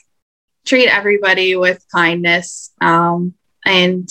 treat 0.66 0.90
everybody 0.90 1.56
with 1.56 1.86
kindness 1.94 2.74
um, 2.82 3.34
and 3.66 4.10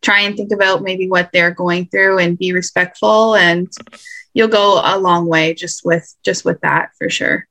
try 0.00 0.20
and 0.20 0.36
think 0.36 0.52
about 0.52 0.82
maybe 0.82 1.08
what 1.08 1.30
they're 1.32 1.54
going 1.54 1.86
through 1.86 2.18
and 2.18 2.38
be 2.38 2.52
respectful 2.52 3.34
and 3.34 3.68
you'll 4.34 4.48
go 4.48 4.80
a 4.82 4.98
long 4.98 5.26
way 5.26 5.54
just 5.54 5.84
with 5.84 6.14
just 6.24 6.44
with 6.44 6.60
that 6.60 6.90
for 6.98 7.08
sure 7.10 7.46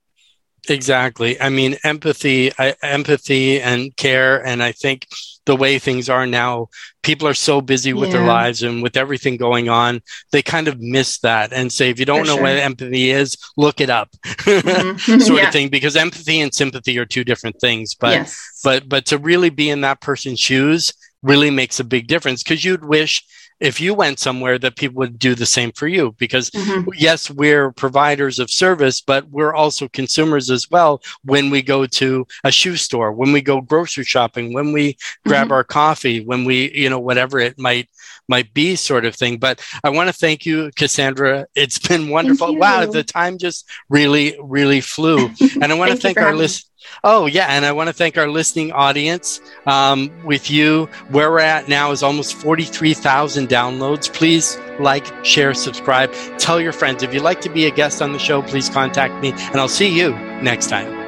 Exactly. 0.69 1.41
I 1.41 1.49
mean, 1.49 1.75
empathy, 1.83 2.51
I, 2.59 2.75
empathy, 2.83 3.59
and 3.59 3.95
care. 3.95 4.45
And 4.45 4.61
I 4.61 4.71
think 4.73 5.07
the 5.47 5.55
way 5.55 5.79
things 5.79 6.07
are 6.07 6.27
now, 6.27 6.67
people 7.01 7.27
are 7.27 7.33
so 7.33 7.61
busy 7.61 7.93
with 7.93 8.11
their 8.11 8.23
lives 8.27 8.61
and 8.61 8.83
with 8.83 8.95
everything 8.95 9.37
going 9.37 9.69
on, 9.69 10.01
they 10.31 10.43
kind 10.43 10.67
of 10.67 10.79
miss 10.79 11.17
that 11.21 11.51
and 11.51 11.73
say, 11.73 11.89
if 11.89 11.99
you 11.99 12.05
don't 12.05 12.27
For 12.27 12.35
know 12.35 12.35
what 12.35 12.57
empathy 12.57 13.09
is, 13.09 13.37
look 13.57 13.81
it 13.81 13.89
up, 13.89 14.11
Mhm. 14.23 15.21
sort 15.21 15.39
yeah. 15.39 15.47
of 15.47 15.51
thing. 15.51 15.69
Because 15.69 15.95
empathy 15.95 16.41
and 16.41 16.53
sympathy 16.53 16.95
are 16.99 17.05
two 17.07 17.23
different 17.23 17.59
things. 17.59 17.95
But 17.95 18.11
yes 18.11 18.59
but 18.63 18.87
but 18.87 19.05
to 19.07 19.17
really 19.17 19.49
be 19.49 19.69
in 19.69 19.81
that 19.81 20.01
person's 20.01 20.39
shoes 20.39 20.93
really 21.23 21.49
makes 21.49 21.79
a 21.79 21.83
big 21.83 22.07
difference 22.07 22.43
because 22.43 22.63
you'd 22.63 22.85
wish 22.85 23.23
if 23.61 23.79
you 23.79 23.93
went 23.93 24.19
somewhere 24.19 24.57
that 24.59 24.75
people 24.75 24.97
would 24.99 25.17
do 25.19 25.35
the 25.35 25.45
same 25.45 25.71
for 25.71 25.87
you 25.87 26.13
because 26.17 26.49
Mhm. 26.49 26.87
yes, 26.95 27.29
we're 27.29 27.71
providers 27.71 28.39
of 28.39 28.49
service, 28.49 29.01
but 29.01 29.29
we're 29.29 29.53
also 29.53 29.87
consumers 29.89 30.49
as 30.49 30.69
well 30.69 31.01
when 31.23 31.49
we 31.51 31.61
go 31.61 31.85
to 31.85 32.25
a 32.43 32.51
shoe 32.51 32.75
store, 32.75 33.11
when 33.13 33.31
we 33.31 33.41
go 33.41 33.61
grocery 33.61 34.03
shopping, 34.03 34.51
when 34.53 34.73
we 34.73 34.97
grab 35.27 35.47
Mhm. 35.49 35.51
our 35.51 35.63
coffee, 35.63 36.19
when 36.25 36.43
we, 36.43 36.71
you 36.73 36.89
know, 36.89 36.99
whatever 36.99 37.39
it 37.39 37.57
might 37.57 37.87
might 38.27 38.53
be 38.53 38.75
sort 38.77 39.03
of 39.05 39.13
thing. 39.15 39.37
But 39.37 39.59
I 39.83 39.89
want 39.89 40.07
to 40.07 40.13
thank 40.13 40.45
you, 40.45 40.71
Cassandra. 40.77 41.47
It's 41.53 41.77
been 41.79 42.07
wonderful. 42.09 42.55
Wow, 42.55 42.85
the 42.85 43.03
time 43.03 43.37
just 43.37 43.65
really, 43.89 44.37
really 44.41 44.79
flew. 44.81 45.29
And 45.61 45.71
I 45.71 45.75
want 45.75 45.91
to 45.91 45.97
Thank 45.97 46.17
our 46.17 46.23
having 46.25 46.37
me. 46.37 46.43
list. 46.43 46.70
Oh 47.03 47.25
yeah, 47.25 47.47
and 47.49 47.65
I 47.65 47.71
want 47.71 47.87
to 47.87 47.93
thank 47.93 48.17
our 48.17 48.27
listening 48.27 48.71
audience. 48.71 49.41
Um, 49.65 50.11
with 50.23 50.49
you, 50.49 50.87
where 51.09 51.31
we're 51.31 51.39
at 51.39 51.67
now 51.67 51.91
is 51.91 52.03
almost 52.03 52.35
forty-three 52.35 52.93
thousand 52.93 53.49
downloads. 53.49 54.11
Please 54.13 54.57
like, 54.79 55.05
share, 55.25 55.53
subscribe, 55.53 56.13
tell 56.37 56.59
your 56.59 56.73
friends. 56.73 57.03
If 57.03 57.13
you'd 57.13 57.23
like 57.23 57.41
to 57.41 57.49
be 57.49 57.65
a 57.65 57.71
guest 57.71 58.01
on 58.01 58.13
the 58.13 58.19
show, 58.19 58.41
please 58.41 58.69
contact 58.69 59.21
me, 59.21 59.31
and 59.31 59.55
I'll 59.57 59.67
see 59.67 59.95
you 59.95 60.11
next 60.41 60.67
time. 60.69 61.00